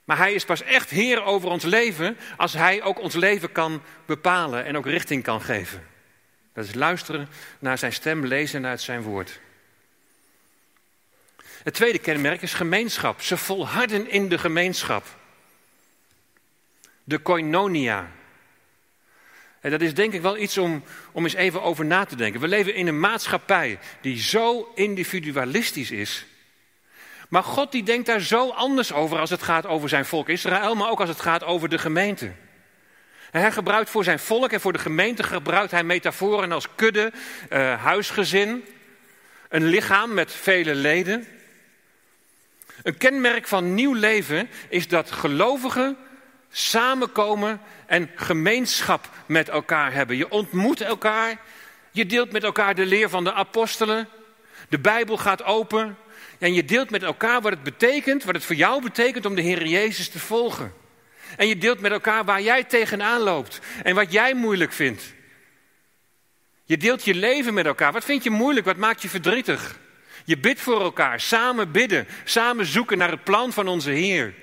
Maar 0.03 0.17
Hij 0.17 0.33
is 0.33 0.45
pas 0.45 0.63
echt 0.63 0.89
Heer 0.89 1.23
over 1.23 1.49
ons 1.49 1.63
leven 1.63 2.17
als 2.37 2.53
Hij 2.53 2.83
ook 2.83 2.99
ons 2.99 3.15
leven 3.15 3.51
kan 3.51 3.81
bepalen 4.05 4.65
en 4.65 4.77
ook 4.77 4.85
richting 4.85 5.23
kan 5.23 5.41
geven. 5.41 5.87
Dat 6.53 6.65
is 6.65 6.73
luisteren 6.73 7.29
naar 7.59 7.77
Zijn 7.77 7.93
stem, 7.93 8.25
lezen 8.25 8.65
uit 8.65 8.81
Zijn 8.81 9.01
woord. 9.01 9.39
Het 11.63 11.73
tweede 11.73 11.99
kenmerk 11.99 12.41
is 12.41 12.53
gemeenschap. 12.53 13.21
Ze 13.21 13.37
volharden 13.37 14.09
in 14.09 14.29
de 14.29 14.37
gemeenschap. 14.37 15.05
De 17.03 17.17
koinonia. 17.17 18.11
En 19.59 19.71
dat 19.71 19.81
is 19.81 19.93
denk 19.93 20.13
ik 20.13 20.21
wel 20.21 20.37
iets 20.37 20.57
om, 20.57 20.83
om 21.11 21.23
eens 21.23 21.33
even 21.33 21.61
over 21.61 21.85
na 21.85 22.05
te 22.05 22.15
denken. 22.15 22.41
We 22.41 22.47
leven 22.47 22.75
in 22.75 22.87
een 22.87 22.99
maatschappij 22.99 23.79
die 24.01 24.21
zo 24.21 24.71
individualistisch 24.75 25.91
is. 25.91 26.25
Maar 27.31 27.43
God 27.43 27.71
die 27.71 27.83
denkt 27.83 28.05
daar 28.05 28.21
zo 28.21 28.49
anders 28.49 28.93
over 28.93 29.19
als 29.19 29.29
het 29.29 29.43
gaat 29.43 29.65
over 29.65 29.89
zijn 29.89 30.05
volk 30.05 30.29
Israël, 30.29 30.75
maar 30.75 30.89
ook 30.89 30.99
als 30.99 31.09
het 31.09 31.21
gaat 31.21 31.43
over 31.43 31.69
de 31.69 31.77
gemeente. 31.77 32.31
En 33.31 33.41
hij 33.41 33.51
gebruikt 33.51 33.89
voor 33.89 34.03
zijn 34.03 34.19
volk 34.19 34.51
en 34.51 34.61
voor 34.61 34.73
de 34.73 34.79
gemeente 34.79 35.23
gebruikt 35.23 35.71
hij 35.71 35.83
metaforen 35.83 36.51
als 36.51 36.67
kudde, 36.75 37.11
uh, 37.49 37.83
huisgezin, 37.83 38.65
een 39.49 39.65
lichaam 39.65 40.13
met 40.13 40.31
vele 40.31 40.75
leden. 40.75 41.27
Een 42.83 42.97
kenmerk 42.97 43.47
van 43.47 43.73
nieuw 43.73 43.93
leven 43.93 44.49
is 44.69 44.87
dat 44.87 45.11
gelovigen 45.11 45.97
samenkomen 46.49 47.61
en 47.85 48.11
gemeenschap 48.15 49.09
met 49.25 49.49
elkaar 49.49 49.93
hebben. 49.93 50.17
Je 50.17 50.29
ontmoet 50.29 50.81
elkaar, 50.81 51.37
je 51.91 52.05
deelt 52.05 52.31
met 52.31 52.43
elkaar 52.43 52.75
de 52.75 52.85
leer 52.85 53.09
van 53.09 53.23
de 53.23 53.33
apostelen, 53.33 54.07
de 54.69 54.79
Bijbel 54.79 55.17
gaat 55.17 55.43
open 55.43 55.97
en 56.41 56.53
je 56.53 56.65
deelt 56.65 56.89
met 56.89 57.03
elkaar 57.03 57.41
wat 57.41 57.51
het 57.51 57.63
betekent, 57.63 58.23
wat 58.23 58.35
het 58.35 58.45
voor 58.45 58.55
jou 58.55 58.81
betekent 58.81 59.25
om 59.25 59.35
de 59.35 59.41
Heer 59.41 59.65
Jezus 59.65 60.09
te 60.09 60.19
volgen. 60.19 60.73
En 61.37 61.47
je 61.47 61.57
deelt 61.57 61.79
met 61.79 61.91
elkaar 61.91 62.25
waar 62.25 62.41
jij 62.41 62.63
tegenaan 62.63 63.21
loopt 63.21 63.59
en 63.83 63.95
wat 63.95 64.11
jij 64.11 64.33
moeilijk 64.33 64.73
vindt. 64.73 65.13
Je 66.65 66.77
deelt 66.77 67.05
je 67.05 67.13
leven 67.13 67.53
met 67.53 67.65
elkaar. 67.65 67.91
Wat 67.91 68.05
vind 68.05 68.23
je 68.23 68.29
moeilijk? 68.29 68.65
Wat 68.65 68.77
maakt 68.77 69.01
je 69.01 69.09
verdrietig? 69.09 69.79
Je 70.25 70.37
bidt 70.37 70.61
voor 70.61 70.81
elkaar, 70.81 71.19
samen 71.19 71.71
bidden, 71.71 72.07
samen 72.23 72.65
zoeken 72.65 72.97
naar 72.97 73.11
het 73.11 73.23
plan 73.23 73.53
van 73.53 73.67
onze 73.67 73.91
Heer. 73.91 74.33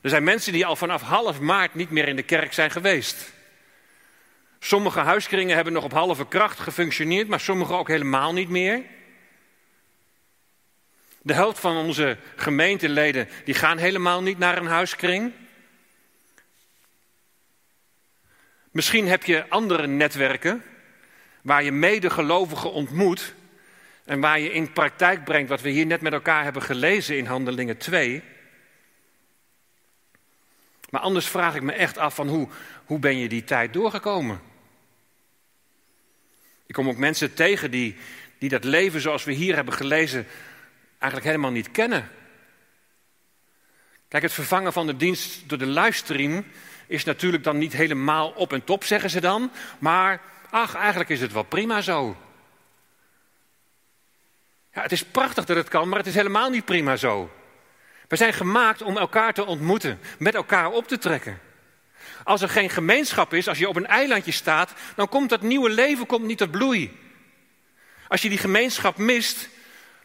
Er 0.00 0.10
zijn 0.10 0.24
mensen 0.24 0.52
die 0.52 0.66
al 0.66 0.76
vanaf 0.76 1.02
half 1.02 1.40
maart 1.40 1.74
niet 1.74 1.90
meer 1.90 2.08
in 2.08 2.16
de 2.16 2.22
kerk 2.22 2.52
zijn 2.52 2.70
geweest. 2.70 3.32
Sommige 4.58 5.00
huiskringen 5.00 5.54
hebben 5.54 5.72
nog 5.72 5.84
op 5.84 5.92
halve 5.92 6.28
kracht 6.28 6.58
gefunctioneerd, 6.58 7.28
maar 7.28 7.40
sommige 7.40 7.72
ook 7.72 7.88
helemaal 7.88 8.32
niet 8.32 8.48
meer. 8.48 8.82
De 11.22 11.34
helft 11.34 11.60
van 11.60 11.76
onze 11.76 12.16
gemeenteleden 12.36 13.28
die 13.44 13.54
gaan 13.54 13.78
helemaal 13.78 14.22
niet 14.22 14.38
naar 14.38 14.56
een 14.56 14.66
huiskring. 14.66 15.32
Misschien 18.70 19.08
heb 19.08 19.24
je 19.24 19.48
andere 19.48 19.86
netwerken 19.86 20.62
waar 21.42 21.62
je 21.62 21.72
medegelovigen 21.72 22.72
ontmoet 22.72 23.34
en 24.04 24.20
waar 24.20 24.40
je 24.40 24.52
in 24.52 24.72
praktijk 24.72 25.24
brengt 25.24 25.48
wat 25.48 25.60
we 25.60 25.68
hier 25.68 25.86
net 25.86 26.00
met 26.00 26.12
elkaar 26.12 26.44
hebben 26.44 26.62
gelezen 26.62 27.16
in 27.16 27.26
Handelingen 27.26 27.76
2. 27.76 28.22
Maar 30.90 31.00
anders 31.00 31.26
vraag 31.26 31.54
ik 31.54 31.62
me 31.62 31.72
echt 31.72 31.98
af 31.98 32.14
van 32.14 32.28
hoe, 32.28 32.48
hoe 32.84 32.98
ben 32.98 33.18
je 33.18 33.28
die 33.28 33.44
tijd 33.44 33.72
doorgekomen? 33.72 34.40
Ik 36.66 36.74
kom 36.74 36.88
ook 36.88 36.96
mensen 36.96 37.34
tegen 37.34 37.70
die, 37.70 37.96
die 38.38 38.48
dat 38.48 38.64
leven 38.64 39.00
zoals 39.00 39.24
we 39.24 39.32
hier 39.32 39.54
hebben 39.54 39.74
gelezen 39.74 40.26
eigenlijk 40.98 41.30
helemaal 41.30 41.50
niet 41.50 41.70
kennen. 41.70 42.10
Kijk, 44.08 44.22
het 44.22 44.32
vervangen 44.32 44.72
van 44.72 44.86
de 44.86 44.96
dienst 44.96 45.48
door 45.48 45.58
de 45.58 45.66
livestream 45.66 46.44
is 46.86 47.04
natuurlijk 47.04 47.44
dan 47.44 47.58
niet 47.58 47.72
helemaal 47.72 48.30
op 48.30 48.52
en 48.52 48.64
top, 48.64 48.84
zeggen 48.84 49.10
ze 49.10 49.20
dan. 49.20 49.50
Maar 49.78 50.20
ach, 50.50 50.74
eigenlijk 50.74 51.10
is 51.10 51.20
het 51.20 51.32
wel 51.32 51.42
prima 51.42 51.80
zo. 51.80 52.16
Ja, 54.72 54.82
het 54.82 54.92
is 54.92 55.04
prachtig 55.04 55.44
dat 55.44 55.56
het 55.56 55.68
kan, 55.68 55.88
maar 55.88 55.98
het 55.98 56.06
is 56.06 56.14
helemaal 56.14 56.50
niet 56.50 56.64
prima 56.64 56.96
zo. 56.96 57.30
We 58.08 58.16
zijn 58.16 58.32
gemaakt 58.32 58.82
om 58.82 58.96
elkaar 58.96 59.34
te 59.34 59.46
ontmoeten, 59.46 60.00
met 60.18 60.34
elkaar 60.34 60.70
op 60.70 60.88
te 60.88 60.98
trekken. 60.98 61.40
Als 62.24 62.42
er 62.42 62.48
geen 62.48 62.70
gemeenschap 62.70 63.34
is, 63.34 63.48
als 63.48 63.58
je 63.58 63.68
op 63.68 63.76
een 63.76 63.86
eilandje 63.86 64.32
staat, 64.32 64.72
dan 64.96 65.08
komt 65.08 65.28
dat 65.28 65.42
nieuwe 65.42 65.70
leven 65.70 66.06
komt 66.06 66.24
niet 66.24 66.38
tot 66.38 66.50
bloei. 66.50 66.98
Als 68.08 68.22
je 68.22 68.28
die 68.28 68.38
gemeenschap 68.38 68.96
mist, 68.96 69.48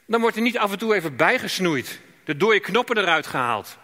dan 0.05 0.21
wordt 0.21 0.35
er 0.35 0.41
niet 0.41 0.57
af 0.57 0.71
en 0.71 0.77
toe 0.77 0.95
even 0.95 1.15
bijgesnoeid. 1.15 1.99
De 2.23 2.37
dode 2.37 2.59
knoppen 2.59 2.97
eruit 2.97 3.27
gehaald. 3.27 3.77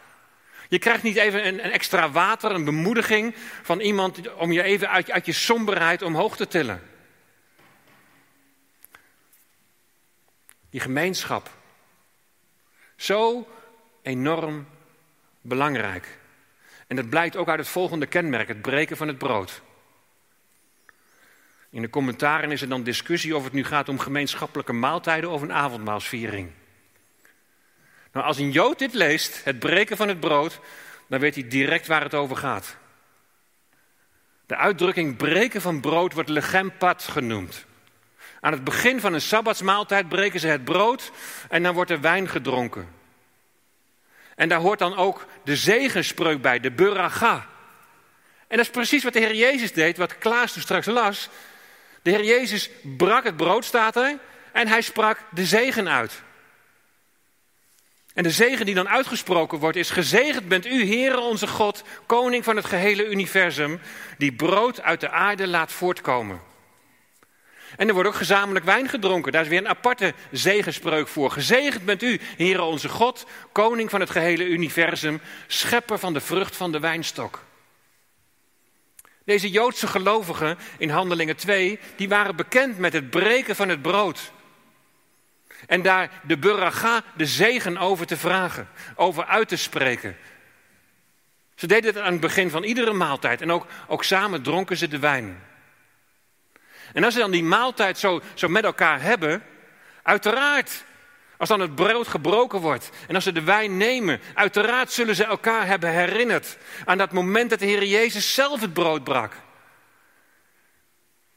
Je 0.67 0.79
krijgt 0.79 1.03
niet 1.03 1.15
even 1.15 1.47
een, 1.47 1.65
een, 1.65 1.71
extra 1.71 2.11
water, 2.11 2.51
een 2.51 2.63
bemoediging 2.63 3.35
van 3.61 3.79
iemand 3.79 4.33
om 4.33 4.51
je 4.51 4.63
even 4.63 4.89
uit, 4.89 5.11
uit 5.11 5.25
je 5.25 5.33
somberheid 5.33 6.01
omhoog 6.01 6.35
te 6.35 6.47
tillen. 6.47 6.81
Die 10.69 10.79
gemeenschap. 10.79 11.49
Zo 12.95 13.47
enorm 14.01 14.67
belangrijk. 15.41 16.17
En 16.87 16.95
dat 16.95 17.09
blijkt 17.09 17.35
ook 17.35 17.47
uit 17.47 17.59
het 17.59 17.67
volgende 17.67 18.05
kenmerk, 18.05 18.47
het 18.47 18.61
breken 18.61 18.97
van 18.97 19.07
het 19.07 19.17
brood. 19.17 19.61
In 21.69 21.81
de 21.81 21.89
commentaren 21.89 22.51
is 22.51 22.61
er 22.61 22.69
dan 22.69 22.83
discussie 22.83 23.35
of 23.35 23.43
het 23.43 23.53
nu 23.53 23.63
gaat 23.63 23.89
om 23.89 23.99
gemeenschappelijke 23.99 24.73
maaltijden 24.73 25.29
of 25.29 25.41
een 25.41 25.53
avondmaalsviering. 25.53 26.51
Nou, 28.11 28.25
als 28.25 28.37
een 28.37 28.51
Jood 28.51 28.79
dit 28.79 28.93
leest, 28.93 29.43
het 29.43 29.59
breken 29.59 29.97
van 29.97 30.07
het 30.07 30.19
brood, 30.19 30.59
dan 31.07 31.19
weet 31.19 31.35
hij 31.35 31.47
direct 31.47 31.87
waar 31.87 32.03
het 32.03 32.13
over 32.13 32.35
gaat. 32.35 32.77
De 34.45 34.55
uitdrukking 34.55 35.17
breken 35.17 35.61
van 35.61 35.81
brood 35.81 36.13
wordt 36.13 36.29
legempat 36.29 37.03
genoemd. 37.03 37.65
Aan 38.39 38.51
het 38.51 38.63
begin 38.63 38.99
van 38.99 39.13
een 39.13 39.21
sabbatsmaaltijd 39.21 40.09
breken 40.09 40.39
ze 40.39 40.47
het 40.47 40.63
brood 40.63 41.11
en 41.49 41.63
dan 41.63 41.73
wordt 41.73 41.91
er 41.91 42.01
wijn 42.01 42.29
gedronken. 42.29 42.87
En 44.35 44.49
daar 44.49 44.59
hoort 44.59 44.79
dan 44.79 44.95
ook 44.95 45.25
de 45.43 45.55
zegenspreuk 45.55 46.41
bij, 46.41 46.59
de 46.59 46.71
buraga. 46.71 47.47
En 48.47 48.57
dat 48.57 48.65
is 48.65 48.71
precies 48.71 49.03
wat 49.03 49.13
de 49.13 49.19
Heer 49.19 49.35
Jezus 49.35 49.73
deed, 49.73 49.97
wat 49.97 50.17
Klaas 50.17 50.53
toen 50.53 50.61
straks 50.61 50.85
las. 50.85 51.29
De 52.01 52.09
Heer 52.09 52.23
Jezus 52.23 52.69
brak 52.97 53.23
het 53.23 53.37
brood, 53.37 53.65
staat 53.65 53.95
er, 53.95 54.17
en 54.51 54.67
hij 54.67 54.81
sprak 54.81 55.17
de 55.31 55.45
zegen 55.45 55.89
uit. 55.89 56.21
En 58.13 58.23
de 58.23 58.31
zegen 58.31 58.65
die 58.65 58.75
dan 58.75 58.89
uitgesproken 58.89 59.59
wordt 59.59 59.77
is: 59.77 59.89
Gezegend 59.89 60.47
bent 60.47 60.65
u, 60.65 60.85
Heere 60.85 61.19
onze 61.19 61.47
God, 61.47 61.83
koning 62.05 62.43
van 62.43 62.55
het 62.55 62.65
gehele 62.65 63.09
universum, 63.09 63.79
die 64.17 64.33
brood 64.33 64.81
uit 64.81 64.99
de 64.99 65.09
aarde 65.09 65.47
laat 65.47 65.71
voortkomen. 65.71 66.41
En 67.77 67.87
er 67.87 67.93
wordt 67.93 68.09
ook 68.09 68.15
gezamenlijk 68.15 68.65
wijn 68.65 68.89
gedronken. 68.89 69.31
Daar 69.31 69.41
is 69.41 69.47
weer 69.47 69.57
een 69.57 69.67
aparte 69.67 70.13
zegenspreuk 70.31 71.07
voor. 71.07 71.31
Gezegend 71.31 71.85
bent 71.85 72.03
u, 72.03 72.19
Heere 72.37 72.61
onze 72.61 72.89
God, 72.89 73.25
koning 73.51 73.89
van 73.89 73.99
het 73.99 74.09
gehele 74.09 74.45
universum, 74.45 75.21
schepper 75.47 75.99
van 75.99 76.13
de 76.13 76.21
vrucht 76.21 76.55
van 76.55 76.71
de 76.71 76.79
wijnstok. 76.79 77.47
Deze 79.29 79.49
Joodse 79.49 79.87
gelovigen 79.87 80.57
in 80.77 80.89
Handelingen 80.89 81.35
2, 81.35 81.79
die 81.95 82.09
waren 82.09 82.35
bekend 82.35 82.77
met 82.77 82.93
het 82.93 83.09
breken 83.09 83.55
van 83.55 83.69
het 83.69 83.81
brood. 83.81 84.31
En 85.67 85.81
daar 85.81 86.09
de 86.23 86.37
buraga, 86.37 87.03
de 87.15 87.25
zegen 87.25 87.77
over 87.77 88.05
te 88.05 88.17
vragen, 88.17 88.67
over 88.95 89.25
uit 89.25 89.47
te 89.47 89.55
spreken. 89.55 90.17
Ze 91.55 91.67
deden 91.67 91.93
het 91.93 92.03
aan 92.03 92.11
het 92.11 92.21
begin 92.21 92.49
van 92.49 92.63
iedere 92.63 92.93
maaltijd 92.93 93.41
en 93.41 93.51
ook, 93.51 93.65
ook 93.87 94.03
samen 94.03 94.41
dronken 94.41 94.77
ze 94.77 94.87
de 94.87 94.99
wijn. 94.99 95.43
En 96.93 97.03
als 97.03 97.13
ze 97.13 97.19
dan 97.19 97.31
die 97.31 97.43
maaltijd 97.43 97.97
zo, 97.97 98.21
zo 98.33 98.47
met 98.47 98.63
elkaar 98.63 99.01
hebben, 99.01 99.43
uiteraard, 100.03 100.83
als 101.39 101.49
dan 101.49 101.59
het 101.59 101.75
brood 101.75 102.07
gebroken 102.07 102.59
wordt 102.59 102.89
en 103.07 103.15
als 103.15 103.23
ze 103.23 103.31
de 103.31 103.43
wijn 103.43 103.77
nemen, 103.77 104.21
uiteraard 104.33 104.91
zullen 104.91 105.15
ze 105.15 105.23
elkaar 105.23 105.67
hebben 105.67 105.91
herinnerd 105.91 106.57
aan 106.85 106.97
dat 106.97 107.11
moment 107.11 107.49
dat 107.49 107.59
de 107.59 107.65
Heer 107.65 107.85
Jezus 107.85 108.33
zelf 108.33 108.61
het 108.61 108.73
brood 108.73 109.03
brak. 109.03 109.33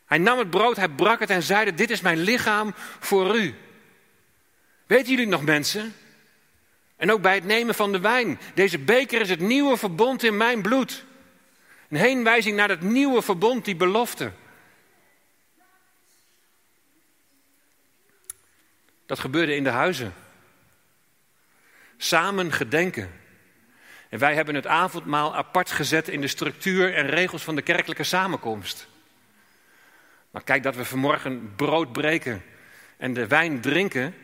Hij 0.06 0.18
nam 0.18 0.38
het 0.38 0.50
brood, 0.50 0.76
hij 0.76 0.88
brak 0.88 1.20
het 1.20 1.30
en 1.30 1.42
zeide, 1.42 1.74
dit 1.74 1.90
is 1.90 2.00
mijn 2.00 2.18
lichaam 2.18 2.74
voor 3.00 3.36
u. 3.36 3.54
Weten 4.86 5.10
jullie 5.10 5.26
nog 5.26 5.42
mensen? 5.42 5.94
En 6.96 7.12
ook 7.12 7.22
bij 7.22 7.34
het 7.34 7.44
nemen 7.44 7.74
van 7.74 7.92
de 7.92 8.00
wijn. 8.00 8.40
Deze 8.54 8.78
beker 8.78 9.20
is 9.20 9.28
het 9.28 9.40
nieuwe 9.40 9.76
verbond 9.76 10.22
in 10.22 10.36
mijn 10.36 10.62
bloed. 10.62 11.04
Een 11.88 11.96
heenwijzing 11.96 12.56
naar 12.56 12.68
het 12.68 12.82
nieuwe 12.82 13.22
verbond, 13.22 13.64
die 13.64 13.76
belofte. 13.76 14.32
Dat 19.12 19.20
gebeurde 19.20 19.54
in 19.54 19.64
de 19.64 19.70
huizen. 19.70 20.14
Samen 21.96 22.52
gedenken. 22.52 23.10
En 24.08 24.18
wij 24.18 24.34
hebben 24.34 24.54
het 24.54 24.66
avondmaal 24.66 25.36
apart 25.36 25.70
gezet 25.70 26.08
in 26.08 26.20
de 26.20 26.26
structuur 26.26 26.94
en 26.94 27.06
regels 27.06 27.42
van 27.42 27.54
de 27.54 27.62
kerkelijke 27.62 28.04
samenkomst. 28.04 28.86
Maar 30.30 30.42
kijk 30.42 30.62
dat 30.62 30.76
we 30.76 30.84
vanmorgen 30.84 31.54
brood 31.56 31.92
breken 31.92 32.42
en 32.96 33.12
de 33.12 33.26
wijn 33.26 33.60
drinken, 33.60 34.14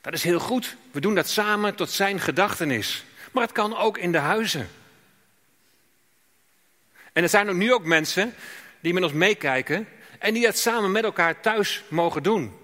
dat 0.00 0.12
is 0.12 0.22
heel 0.22 0.40
goed. 0.40 0.76
We 0.90 1.00
doen 1.00 1.14
dat 1.14 1.28
samen 1.28 1.74
tot 1.74 1.90
zijn 1.90 2.20
gedachtenis. 2.20 3.04
Maar 3.32 3.42
het 3.42 3.52
kan 3.52 3.76
ook 3.76 3.98
in 3.98 4.12
de 4.12 4.18
huizen. 4.18 4.68
En 7.12 7.22
er 7.22 7.28
zijn 7.28 7.48
ook 7.48 7.56
nu 7.56 7.72
ook 7.72 7.84
mensen 7.84 8.34
die 8.80 8.92
met 8.92 9.02
ons 9.02 9.12
meekijken 9.12 9.88
en 10.18 10.34
die 10.34 10.42
dat 10.42 10.58
samen 10.58 10.92
met 10.92 11.04
elkaar 11.04 11.40
thuis 11.40 11.84
mogen 11.88 12.22
doen. 12.22 12.57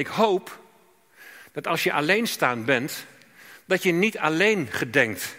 Ik 0.00 0.06
hoop 0.06 0.58
dat 1.52 1.66
als 1.66 1.82
je 1.82 1.92
alleenstaand 1.92 2.64
bent, 2.64 3.06
dat 3.64 3.82
je 3.82 3.92
niet 3.92 4.18
alleen 4.18 4.68
gedenkt. 4.70 5.36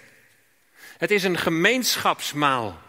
Het 0.98 1.12
is 1.12 1.24
een 1.24 1.38
gemeenschapsmaal. 1.38 2.82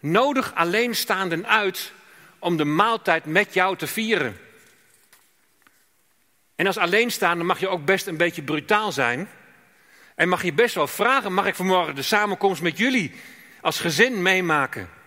Nodig 0.00 0.54
alleenstaanden 0.54 1.46
uit 1.46 1.92
om 2.38 2.56
de 2.56 2.64
maaltijd 2.64 3.24
met 3.24 3.54
jou 3.54 3.76
te 3.76 3.86
vieren. 3.86 4.40
En 6.56 6.66
als 6.66 6.78
alleenstaande 6.78 7.44
mag 7.44 7.60
je 7.60 7.68
ook 7.68 7.84
best 7.84 8.06
een 8.06 8.16
beetje 8.16 8.42
brutaal 8.42 8.92
zijn. 8.92 9.28
En 10.14 10.28
mag 10.28 10.42
je 10.42 10.52
best 10.52 10.74
wel 10.74 10.86
vragen: 10.86 11.32
mag 11.32 11.46
ik 11.46 11.54
vanmorgen 11.54 11.94
de 11.94 12.02
samenkomst 12.02 12.62
met 12.62 12.78
jullie 12.78 13.14
als 13.60 13.80
gezin 13.80 14.22
meemaken? 14.22 14.97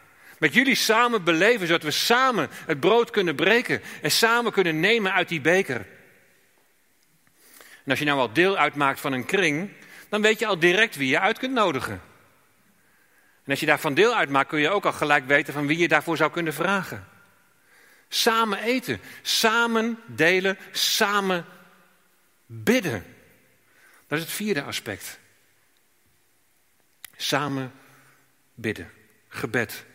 Met 0.41 0.54
jullie 0.54 0.75
samen 0.75 1.23
beleven, 1.23 1.67
zodat 1.67 1.84
we 1.84 1.91
samen 1.91 2.49
het 2.51 2.80
brood 2.80 3.10
kunnen 3.10 3.36
breken 3.36 3.82
en 4.01 4.12
samen 4.12 4.51
kunnen 4.51 4.80
nemen 4.80 5.13
uit 5.13 5.30
die 5.30 5.41
beker. 5.41 5.88
En 7.84 7.89
als 7.89 7.99
je 7.99 8.06
nou 8.06 8.19
al 8.19 8.34
deel 8.34 8.58
uitmaakt 8.58 8.99
van 8.99 9.13
een 9.13 9.25
kring, 9.25 9.71
dan 10.10 10.21
weet 10.21 10.39
je 10.39 10.45
al 10.45 10.60
direct 10.60 10.95
wie 10.95 11.08
je 11.08 11.19
uit 11.19 11.39
kunt 11.39 11.54
nodigen. 11.54 12.01
En 13.43 13.51
als 13.51 13.60
je 13.60 13.65
daarvan 13.65 13.93
deel 13.93 14.15
uitmaakt, 14.15 14.49
kun 14.49 14.60
je 14.60 14.69
ook 14.69 14.86
al 14.86 14.93
gelijk 14.93 15.25
weten 15.25 15.54
van 15.54 15.67
wie 15.67 15.77
je 15.77 15.88
daarvoor 15.88 16.17
zou 16.17 16.32
kunnen 16.32 16.54
vragen. 16.54 17.08
Samen 18.10 18.60
eten, 18.60 19.01
samen 19.21 19.99
delen, 20.06 20.58
samen 20.71 21.45
bidden. 22.45 23.06
Dat 24.08 24.17
is 24.17 24.23
het 24.23 24.34
vierde 24.34 24.63
aspect. 24.63 25.19
Samen 27.15 27.71
bidden, 28.54 28.91
gebed. 29.27 29.89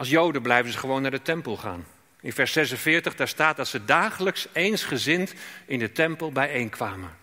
Als 0.00 0.08
Joden 0.08 0.42
blijven 0.42 0.72
ze 0.72 0.78
gewoon 0.78 1.02
naar 1.02 1.10
de 1.10 1.22
tempel 1.22 1.56
gaan. 1.56 1.86
In 2.20 2.32
vers 2.32 2.52
46, 2.52 3.14
daar 3.14 3.28
staat 3.28 3.56
dat 3.56 3.68
ze 3.68 3.84
dagelijks 3.84 4.48
eensgezind 4.52 5.34
in 5.66 5.78
de 5.78 5.92
tempel 5.92 6.32
bijeenkwamen. 6.32 7.16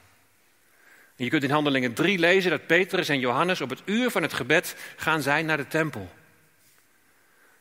En 1.16 1.24
je 1.24 1.30
kunt 1.30 1.44
in 1.44 1.50
Handelingen 1.50 1.94
3 1.94 2.20
lezen 2.20 2.52
dat 2.52 2.68
Petrus 2.68 3.10
en 3.10 3.20
Johannes 3.20 3.62
op 3.62 3.70
het 3.70 3.82
uur 3.86 4.10
van 4.12 4.22
het 4.22 4.34
gebed 4.34 4.76
gaan 4.96 5.22
zijn 5.22 5.46
naar 5.46 5.58
de 5.58 5.68
tempel. 5.68 6.10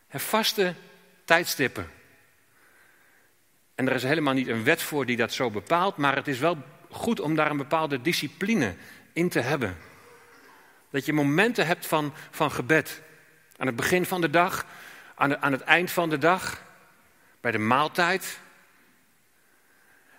Het 0.09 0.23
vaste 0.23 0.75
tijdstippen. 1.25 1.91
En 3.75 3.89
er 3.89 3.95
is 3.95 4.03
helemaal 4.03 4.35
niet 4.35 4.49
een 4.49 4.65
wet 4.65 4.83
voor 4.83 5.07
die 5.07 5.17
dat 5.17 5.33
zo 5.33 5.51
bepaalt, 5.51 5.97
maar 5.97 6.17
het 6.17 6.29
is 6.29 6.39
wel 6.39 6.63
goed 6.91 7.21
om 7.21 7.35
daar 7.35 7.51
een 7.51 7.57
bepaalde 7.57 8.01
discipline 8.01 8.75
in 9.13 9.29
te 9.29 9.41
hebben. 9.41 9.77
Dat 10.91 11.07
je 11.07 11.13
momenten 11.13 11.67
hebt 11.67 11.87
van, 11.87 12.15
van 12.31 12.51
gebed. 12.51 13.03
Aan 13.57 13.67
het 13.67 13.77
begin 13.77 14.05
van 14.05 14.21
de 14.21 14.31
dag, 14.31 14.67
aan, 15.17 15.43
aan 15.43 15.53
het 15.53 15.61
eind 15.61 15.91
van 15.91 16.11
de 16.11 16.19
dag, 16.19 16.63
bij 17.41 17.51
de 17.51 17.59
maaltijd. 17.59 18.39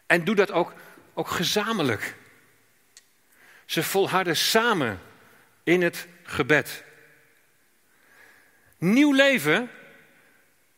En 0.05 0.23
doe 0.23 0.35
dat 0.35 0.51
ook, 0.51 0.73
ook 1.13 1.27
gezamenlijk. 1.27 2.15
Ze 3.65 3.83
volharden 3.83 4.35
samen 4.35 4.99
in 5.63 5.81
het 5.81 6.07
gebed. 6.23 6.83
Nieuw 8.77 9.13
leven 9.13 9.69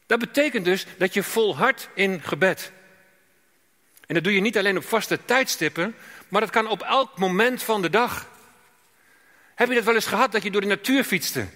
dat 0.09 0.19
betekent 0.19 0.65
dus 0.65 0.85
dat 0.97 1.13
je 1.13 1.23
volhardt 1.23 1.89
in 1.93 2.21
gebed. 2.23 2.71
En 4.05 4.13
dat 4.13 4.23
doe 4.23 4.33
je 4.33 4.41
niet 4.41 4.57
alleen 4.57 4.77
op 4.77 4.83
vaste 4.83 5.25
tijdstippen, 5.25 5.95
maar 6.27 6.41
dat 6.41 6.49
kan 6.49 6.67
op 6.67 6.81
elk 6.81 7.17
moment 7.17 7.63
van 7.63 7.81
de 7.81 7.89
dag. 7.89 8.29
Heb 9.55 9.67
je 9.67 9.75
dat 9.75 9.83
wel 9.83 9.93
eens 9.95 10.05
gehad 10.05 10.31
dat 10.31 10.43
je 10.43 10.51
door 10.51 10.61
de 10.61 10.67
natuur 10.67 11.03
fietste? 11.03 11.47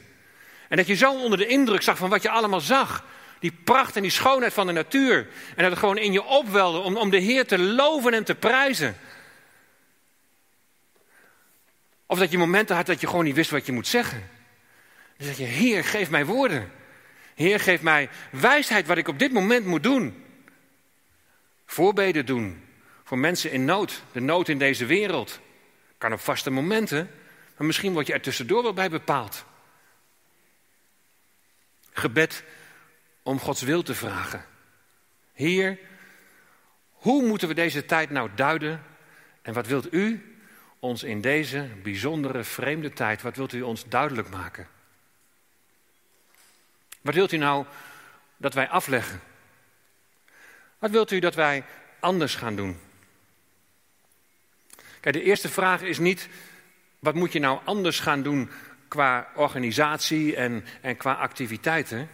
En 0.74 0.80
dat 0.80 0.88
je 0.88 0.96
zo 0.96 1.14
onder 1.14 1.38
de 1.38 1.48
indruk 1.48 1.82
zag 1.82 1.98
van 1.98 2.10
wat 2.10 2.22
je 2.22 2.30
allemaal 2.30 2.62
zag. 2.62 3.06
Die 3.40 3.52
pracht 3.64 3.96
en 3.96 4.02
die 4.02 4.12
schoonheid 4.12 4.54
van 4.54 4.68
de 4.68 4.74
natuur. 4.74 5.18
En 5.56 5.62
dat 5.64 5.70
het 5.70 5.80
gewoon 5.80 5.98
in 5.98 6.12
je 6.12 6.24
opwelde 6.24 6.80
om, 6.80 6.98
om 6.98 7.10
de 7.10 7.18
Heer 7.18 7.48
te 7.48 7.60
loven 7.60 8.14
en 8.14 8.24
te 8.24 8.36
prijzen. 8.36 8.98
Of 12.06 12.20
dat 12.20 12.32
je 12.32 12.38
momenten 12.38 12.76
had 12.76 12.86
dat 12.86 13.02
je 13.02 13.08
gewoon 13.08 13.24
niet 13.24 13.36
wist 13.36 13.50
wat 13.50 13.66
je 13.66 13.72
moet 13.72 13.88
zeggen. 13.88 14.30
Dan 15.18 15.28
zeg 15.28 15.38
je, 15.38 15.44
Heer, 15.44 15.84
geef 15.84 16.10
mij 16.10 16.26
woorden. 16.26 16.72
Heer, 17.36 17.60
geef 17.60 17.82
mij 17.82 18.10
wijsheid 18.32 18.88
wat 18.88 18.98
ik 18.98 19.08
op 19.08 19.20
dit 19.20 19.32
moment 19.32 19.66
moet 19.66 19.84
doen. 19.84 20.24
Voorbeden 21.66 22.26
doen 22.26 22.64
voor 23.04 23.18
mensen 23.18 23.52
in 23.52 23.66
nood, 23.66 24.04
de 24.12 24.22
nood 24.22 24.50
in 24.50 24.58
deze 24.58 24.86
wereld. 24.86 25.40
Kan 25.98 26.14
op 26.14 26.20
vaste 26.20 26.50
momenten, 26.50 27.10
maar 27.58 27.68
misschien 27.68 27.94
word 27.94 28.08
je 28.08 28.14
er 28.14 28.22
tussendoor 28.22 28.64
wel 28.64 28.74
bij 28.74 28.90
bepaald. 28.90 29.46
Gebed 31.94 32.44
om 33.24 33.40
Gods 33.40 33.62
wil 33.62 33.84
te 33.84 33.96
vragen. 33.96 34.46
Heer, 35.34 35.80
hoe 36.90 37.28
moeten 37.28 37.48
we 37.48 37.54
deze 37.54 37.86
tijd 37.86 38.10
nou 38.10 38.30
duiden? 38.36 38.84
En 39.42 39.54
wat 39.54 39.68
wilt 39.68 39.94
u 39.94 40.36
ons 40.80 41.04
in 41.04 41.22
deze 41.22 41.68
bijzondere, 41.84 42.44
vreemde 42.44 42.94
tijd, 42.94 43.22
wat 43.22 43.36
wilt 43.36 43.54
u 43.54 43.62
ons 43.62 43.86
duidelijk 43.88 44.30
maken? 44.30 44.68
Wat 47.02 47.14
wilt 47.14 47.32
u 47.32 47.38
nou 47.38 47.66
dat 48.38 48.54
wij 48.54 48.70
afleggen? 48.70 49.22
Wat 50.80 50.92
wilt 50.92 51.12
u 51.12 51.20
dat 51.20 51.36
wij 51.36 51.64
anders 52.00 52.36
gaan 52.36 52.56
doen? 52.56 52.80
Kijk, 55.00 55.16
de 55.16 55.24
eerste 55.24 55.50
vraag 55.50 55.82
is 55.82 55.98
niet, 55.98 56.30
wat 57.00 57.16
moet 57.16 57.32
je 57.32 57.40
nou 57.40 57.60
anders 57.64 58.00
gaan 58.00 58.24
doen 58.24 58.50
qua 58.94 59.28
organisatie 59.36 60.36
en, 60.36 60.66
en 60.82 60.98
qua 60.98 61.14
activiteiten? 61.14 62.10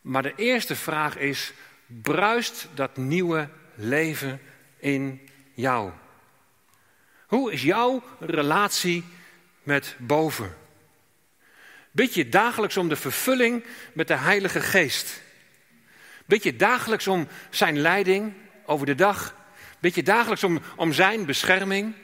Maar 0.00 0.22
de 0.22 0.32
eerste 0.36 0.76
vraag 0.76 1.16
is, 1.16 1.52
bruist 1.86 2.68
dat 2.74 2.96
nieuwe 2.96 3.48
leven 3.74 4.40
in 4.78 5.28
jou? 5.54 5.90
Hoe 7.26 7.52
is 7.52 7.62
jouw 7.62 8.02
relatie 8.20 9.04
met 9.62 9.96
boven? 9.98 10.56
Bid 11.90 12.14
je 12.14 12.28
dagelijks 12.28 12.76
om 12.76 12.88
de 12.88 12.96
vervulling 12.96 13.64
met 13.92 14.08
de 14.08 14.16
Heilige 14.16 14.60
Geest? 14.60 15.22
Bid 16.26 16.42
je 16.42 16.56
dagelijks 16.56 17.06
om 17.06 17.28
zijn 17.50 17.78
leiding 17.78 18.32
over 18.66 18.86
de 18.86 18.94
dag? 18.94 19.34
Bid 19.78 19.94
je 19.94 20.02
dagelijks 20.02 20.44
om, 20.44 20.60
om 20.76 20.92
zijn 20.92 21.24
bescherming? 21.26 21.94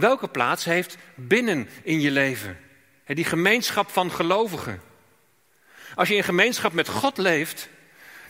Welke 0.00 0.28
plaats 0.28 0.64
heeft 0.64 0.96
binnen 1.14 1.68
in 1.82 2.00
je 2.00 2.10
leven? 2.10 2.58
Die 3.06 3.24
gemeenschap 3.24 3.90
van 3.90 4.12
gelovigen. 4.12 4.80
Als 5.94 6.08
je 6.08 6.14
in 6.14 6.24
gemeenschap 6.24 6.72
met 6.72 6.88
God 6.88 7.18
leeft, 7.18 7.68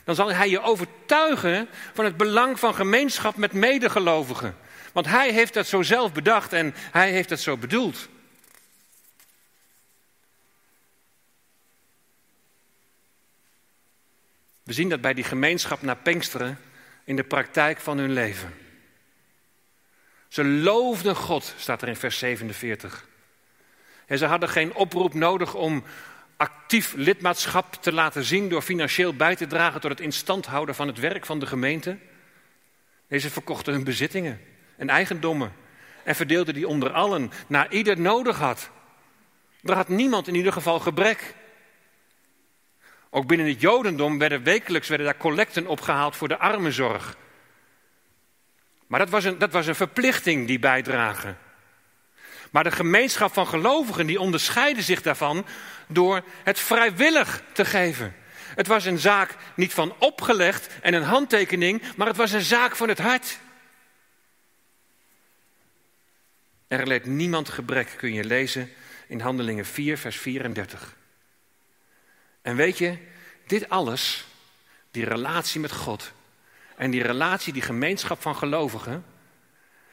dan 0.03 0.15
zal 0.15 0.33
Hij 0.33 0.49
je 0.49 0.61
overtuigen 0.61 1.67
van 1.93 2.05
het 2.05 2.17
belang 2.17 2.59
van 2.59 2.75
gemeenschap 2.75 3.35
met 3.35 3.53
medegelovigen. 3.53 4.57
Want 4.91 5.05
Hij 5.05 5.31
heeft 5.31 5.53
dat 5.53 5.67
zo 5.67 5.81
zelf 5.81 6.11
bedacht 6.11 6.53
en 6.53 6.73
Hij 6.75 7.11
heeft 7.11 7.29
het 7.29 7.39
zo 7.39 7.57
bedoeld. 7.57 8.07
We 14.63 14.73
zien 14.73 14.89
dat 14.89 15.01
bij 15.01 15.13
die 15.13 15.23
gemeenschap 15.23 15.81
naar 15.81 15.97
Pinksteren 15.97 16.59
in 17.03 17.15
de 17.15 17.23
praktijk 17.23 17.79
van 17.79 17.97
hun 17.97 18.11
leven. 18.11 18.53
Ze 20.31 20.45
loofden 20.45 21.15
God, 21.15 21.53
staat 21.57 21.81
er 21.81 21.87
in 21.87 21.95
vers 21.95 22.17
47. 22.17 23.05
En 24.05 24.17
ze 24.17 24.25
hadden 24.25 24.49
geen 24.49 24.73
oproep 24.73 25.13
nodig 25.13 25.53
om 25.53 25.83
actief 26.37 26.93
lidmaatschap 26.93 27.73
te 27.73 27.93
laten 27.93 28.23
zien 28.23 28.49
door 28.49 28.61
financieel 28.61 29.13
bij 29.13 29.35
te 29.35 29.47
dragen 29.47 29.81
tot 29.81 29.89
het 29.89 29.99
instand 29.99 30.45
houden 30.45 30.75
van 30.75 30.87
het 30.87 30.99
werk 30.99 31.25
van 31.25 31.39
de 31.39 31.45
gemeente. 31.45 31.97
Deze 33.07 33.29
verkochten 33.29 33.73
hun 33.73 33.83
bezittingen 33.83 34.41
en 34.77 34.89
eigendommen 34.89 35.53
en 36.03 36.15
verdeelden 36.15 36.53
die 36.53 36.67
onder 36.67 36.91
allen 36.91 37.31
naar 37.47 37.71
ieder 37.71 37.99
nodig 37.99 38.37
had. 38.37 38.69
Er 39.63 39.75
had 39.75 39.87
niemand 39.87 40.27
in 40.27 40.35
ieder 40.35 40.53
geval 40.53 40.79
gebrek. 40.79 41.35
Ook 43.09 43.27
binnen 43.27 43.47
het 43.47 43.61
Jodendom 43.61 44.17
werden 44.17 44.43
wekelijks 44.43 44.87
werden 44.87 45.07
daar 45.07 45.17
collecten 45.17 45.67
opgehaald 45.67 46.15
voor 46.15 46.27
de 46.27 46.37
armenzorg. 46.37 47.17
Maar 48.91 48.99
dat 48.99 49.09
was 49.09 49.23
een, 49.23 49.37
dat 49.37 49.51
was 49.51 49.67
een 49.67 49.75
verplichting, 49.75 50.47
die 50.47 50.59
bijdragen. 50.59 51.37
Maar 52.49 52.63
de 52.63 52.71
gemeenschap 52.71 53.33
van 53.33 53.47
gelovigen 53.47 54.05
die 54.05 54.19
onderscheiden 54.19 54.83
zich 54.83 55.01
daarvan 55.01 55.45
door 55.87 56.23
het 56.43 56.59
vrijwillig 56.59 57.43
te 57.51 57.65
geven. 57.65 58.15
Het 58.35 58.67
was 58.67 58.85
een 58.85 58.99
zaak 58.99 59.35
niet 59.55 59.73
van 59.73 59.95
opgelegd 59.97 60.69
en 60.81 60.93
een 60.93 61.03
handtekening, 61.03 61.81
maar 61.95 62.07
het 62.07 62.15
was 62.17 62.31
een 62.31 62.41
zaak 62.41 62.75
van 62.75 62.89
het 62.89 62.97
hart. 62.97 63.39
Er 66.67 66.87
leed 66.87 67.05
niemand 67.05 67.49
gebrek, 67.49 67.93
kun 67.97 68.13
je 68.13 68.23
lezen 68.23 68.73
in 69.07 69.19
Handelingen 69.19 69.65
4, 69.65 69.97
vers 69.97 70.17
34. 70.17 70.95
En 72.41 72.55
weet 72.55 72.77
je, 72.77 72.97
dit 73.47 73.69
alles, 73.69 74.25
die 74.91 75.05
relatie 75.05 75.59
met 75.59 75.71
God 75.71 76.11
en 76.75 76.91
die 76.91 77.03
relatie, 77.03 77.53
die 77.53 77.61
gemeenschap 77.61 78.21
van 78.21 78.35
gelovigen, 78.35 79.05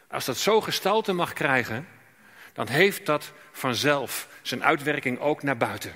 als 0.08 0.24
dat 0.24 0.36
zo 0.36 0.60
gestalte 0.60 1.12
mag 1.12 1.32
krijgen, 1.32 1.86
dan 2.52 2.68
heeft 2.68 3.06
dat 3.06 3.32
vanzelf 3.52 4.28
zijn 4.42 4.64
uitwerking 4.64 5.18
ook 5.18 5.42
naar 5.42 5.56
buiten. 5.56 5.92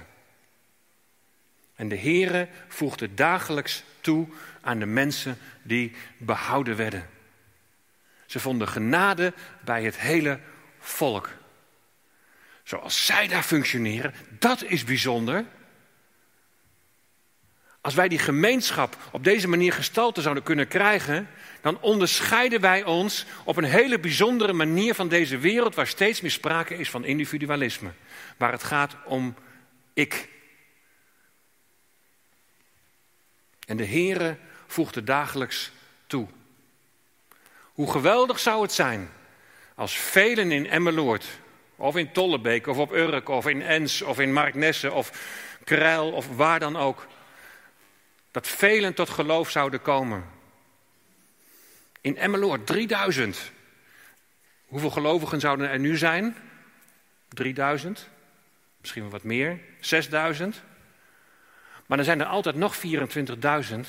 En 1.74 1.88
de 1.88 1.98
Heere 1.98 2.48
voegde 2.68 3.14
dagelijks 3.14 3.82
toe 4.00 4.28
aan 4.60 4.78
de 4.78 4.86
mensen 4.86 5.38
die 5.62 5.94
behouden 6.18 6.76
werden. 6.76 7.08
Ze 8.26 8.40
vonden 8.40 8.68
genade 8.68 9.32
bij 9.60 9.84
het 9.84 9.98
hele 9.98 10.40
volk. 10.78 11.30
Zoals 12.62 13.06
zij 13.06 13.28
daar 13.28 13.42
functioneren, 13.42 14.14
dat 14.28 14.62
is 14.62 14.84
bijzonder. 14.84 15.44
Als 17.82 17.94
wij 17.94 18.08
die 18.08 18.18
gemeenschap 18.18 18.96
op 19.12 19.24
deze 19.24 19.48
manier 19.48 19.72
gestalte 19.72 20.20
zouden 20.20 20.42
kunnen 20.42 20.68
krijgen, 20.68 21.28
dan 21.60 21.80
onderscheiden 21.80 22.60
wij 22.60 22.84
ons 22.84 23.26
op 23.44 23.56
een 23.56 23.64
hele 23.64 23.98
bijzondere 23.98 24.52
manier 24.52 24.94
van 24.94 25.08
deze 25.08 25.38
wereld 25.38 25.74
waar 25.74 25.86
steeds 25.86 26.20
meer 26.20 26.30
sprake 26.30 26.76
is 26.76 26.90
van 26.90 27.04
individualisme. 27.04 27.90
Waar 28.36 28.52
het 28.52 28.62
gaat 28.62 28.96
om 29.04 29.34
ik. 29.94 30.28
En 33.66 33.76
de 33.76 33.86
Heere 33.86 34.36
voegde 34.66 35.04
dagelijks 35.04 35.72
toe. 36.06 36.26
Hoe 37.62 37.90
geweldig 37.90 38.38
zou 38.38 38.62
het 38.62 38.72
zijn 38.72 39.10
als 39.74 39.96
velen 39.96 40.52
in 40.52 40.66
Emmeloord, 40.66 41.26
of 41.76 41.96
in 41.96 42.12
Tollebeek, 42.12 42.66
of 42.66 42.78
op 42.78 42.92
Urk, 42.92 43.28
of 43.28 43.46
in 43.46 43.62
Ens, 43.62 44.02
of 44.02 44.20
in 44.20 44.32
Marknesse, 44.32 44.92
of 44.92 45.12
Kruil, 45.64 46.12
of 46.12 46.36
waar 46.36 46.58
dan 46.58 46.76
ook, 46.76 47.06
dat 48.32 48.48
velen 48.48 48.94
tot 48.94 49.10
geloof 49.10 49.50
zouden 49.50 49.82
komen. 49.82 50.24
In 52.00 52.16
Emmeloord 52.16 52.66
3000. 52.66 53.52
Hoeveel 54.66 54.90
gelovigen 54.90 55.40
zouden 55.40 55.68
er 55.68 55.78
nu 55.78 55.96
zijn? 55.96 56.36
3000? 57.28 58.08
Misschien 58.80 59.10
wat 59.10 59.22
meer. 59.22 59.60
6000? 59.80 60.62
Maar 61.86 61.96
dan 61.96 62.06
zijn 62.06 62.20
er 62.20 62.26
altijd 62.26 62.56
nog 62.56 62.76
24.000 62.76 63.80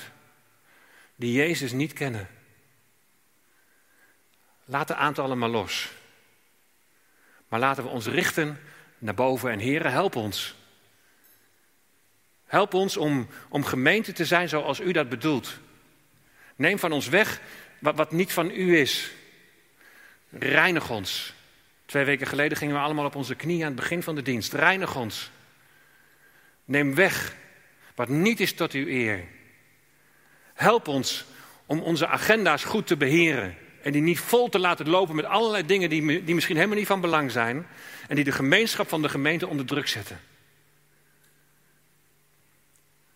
die 1.16 1.32
Jezus 1.32 1.72
niet 1.72 1.92
kennen. 1.92 2.28
Laat 4.64 4.88
de 4.88 4.94
aantallen 4.94 5.38
maar 5.38 5.48
los. 5.48 5.92
Maar 7.48 7.60
laten 7.60 7.82
we 7.82 7.88
ons 7.88 8.06
richten 8.06 8.58
naar 8.98 9.14
boven 9.14 9.50
en 9.50 9.58
Heren, 9.58 9.92
help 9.92 10.16
ons. 10.16 10.54
Help 12.54 12.74
ons 12.74 12.96
om, 12.96 13.26
om 13.48 13.64
gemeente 13.64 14.12
te 14.12 14.24
zijn 14.24 14.48
zoals 14.48 14.80
u 14.80 14.92
dat 14.92 15.08
bedoelt. 15.08 15.58
Neem 16.56 16.78
van 16.78 16.92
ons 16.92 17.08
weg 17.08 17.40
wat, 17.78 18.12
niet 18.12 18.32
van 18.32 18.50
u 18.50 18.78
is. 18.78 19.10
Reinig 20.30 20.90
ons. 20.90 21.34
Twee 21.86 22.04
weken 22.04 22.26
geleden 22.26 22.58
gingen 22.58 22.74
we 22.74 22.80
allemaal 22.80 23.04
op 23.04 23.14
onze 23.14 23.34
knieën 23.34 23.60
aan 23.60 23.72
het 23.72 23.80
begin 23.80 24.02
van 24.02 24.14
de 24.14 24.22
dienst. 24.22 24.52
Reinig 24.52 24.96
ons. 24.96 25.30
Neem 26.64 26.94
weg 26.94 27.36
wat 27.94 28.08
niet 28.08 28.40
is 28.40 28.52
tot 28.52 28.72
uw 28.72 28.86
eer. 28.86 29.24
Help 30.52 30.88
ons 30.88 31.24
om 31.66 31.80
onze 31.80 32.06
agenda's 32.06 32.64
goed 32.64 32.86
te 32.86 32.96
beheren. 32.96 33.56
En 33.82 33.92
die 33.92 34.02
niet 34.02 34.20
vol 34.20 34.48
te 34.48 34.58
laten 34.58 34.88
lopen 34.88 35.16
met 35.16 35.24
allerlei 35.24 35.66
dingen 35.66 35.88
die, 35.88 36.24
die 36.24 36.34
misschien 36.34 36.56
helemaal 36.56 36.78
niet 36.78 36.86
van 36.86 37.00
belang 37.00 37.30
zijn. 37.30 37.66
En 38.08 38.14
die 38.14 38.24
de 38.24 38.32
gemeenschap 38.32 38.88
van 38.88 39.02
de 39.02 39.08
gemeente 39.08 39.46
onder 39.46 39.66
druk 39.66 39.88
zetten. 39.88 40.20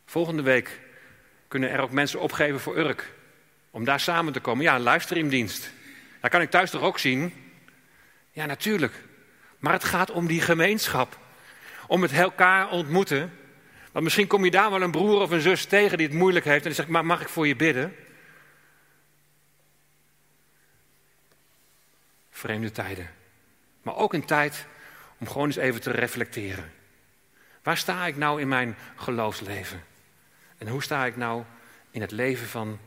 Volgende 0.09 0.43
week 0.43 0.81
kunnen 1.49 1.71
er 1.71 1.81
ook 1.81 1.91
mensen 1.91 2.21
opgeven 2.21 2.61
voor 2.61 2.77
Urk. 2.77 3.13
Om 3.71 3.85
daar 3.85 4.01
samen 4.01 4.33
te 4.33 4.41
komen. 4.41 4.65
Ja, 4.65 4.75
een 4.75 4.83
livestreamdienst. 4.83 5.71
Daar 6.21 6.31
kan 6.31 6.41
ik 6.41 6.51
thuis 6.51 6.71
toch 6.71 6.83
ook 6.83 6.99
zien? 6.99 7.33
Ja, 8.31 8.47
natuurlijk. 8.47 8.93
Maar 9.59 9.73
het 9.73 9.85
gaat 9.85 10.11
om 10.11 10.27
die 10.27 10.41
gemeenschap. 10.41 11.19
Om 11.87 12.03
het 12.03 12.13
elkaar 12.13 12.71
ontmoeten. 12.71 13.33
Want 13.93 14.05
misschien 14.05 14.27
kom 14.27 14.45
je 14.45 14.51
daar 14.51 14.71
wel 14.71 14.83
een 14.83 14.91
broer 14.91 15.21
of 15.21 15.31
een 15.31 15.41
zus 15.41 15.65
tegen 15.65 15.99
die 15.99 16.07
het 16.07 16.17
moeilijk 16.17 16.45
heeft. 16.45 16.63
En 16.63 16.67
die 16.67 16.75
zegt, 16.75 16.89
maar 16.89 17.07
mag 17.07 17.21
ik 17.21 17.29
voor 17.29 17.47
je 17.47 17.57
bidden? 17.57 17.95
vreemde 22.31 22.71
tijden. 22.71 23.11
Maar 23.83 23.97
ook 23.97 24.13
een 24.13 24.25
tijd 24.25 24.67
om 25.19 25.29
gewoon 25.29 25.47
eens 25.47 25.57
even 25.57 25.81
te 25.81 25.91
reflecteren. 25.91 26.73
Waar 27.63 27.77
sta 27.77 28.07
ik 28.07 28.17
nou 28.17 28.41
in 28.41 28.49
mijn 28.49 28.77
geloofsleven? 28.97 29.83
En 30.59 30.69
hoe 30.69 30.83
sta 30.83 31.07
ik 31.07 31.17
nou 31.17 31.45
in 31.91 32.01
het 32.01 32.11
leven 32.11 32.47
van 32.47 32.79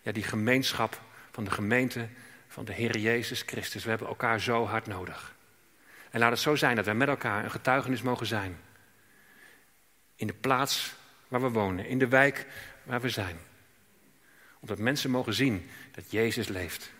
ja, 0.00 0.12
die 0.12 0.22
gemeenschap, 0.22 1.00
van 1.30 1.44
de 1.44 1.50
gemeente 1.50 2.08
van 2.48 2.64
de 2.64 2.72
Heer 2.72 2.98
Jezus 2.98 3.42
Christus? 3.46 3.84
We 3.84 3.90
hebben 3.90 4.08
elkaar 4.08 4.40
zo 4.40 4.66
hard 4.66 4.86
nodig. 4.86 5.34
En 6.10 6.20
laat 6.20 6.30
het 6.30 6.40
zo 6.40 6.54
zijn 6.54 6.76
dat 6.76 6.84
wij 6.84 6.94
met 6.94 7.08
elkaar 7.08 7.44
een 7.44 7.50
getuigenis 7.50 8.02
mogen 8.02 8.26
zijn. 8.26 8.60
In 10.14 10.26
de 10.26 10.34
plaats 10.34 10.94
waar 11.28 11.40
we 11.40 11.48
wonen, 11.48 11.86
in 11.86 11.98
de 11.98 12.08
wijk 12.08 12.46
waar 12.82 13.00
we 13.00 13.08
zijn. 13.08 13.36
Omdat 14.60 14.78
mensen 14.78 15.10
mogen 15.10 15.34
zien 15.34 15.70
dat 15.92 16.10
Jezus 16.10 16.48
leeft. 16.48 16.92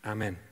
Amen. 0.00 0.47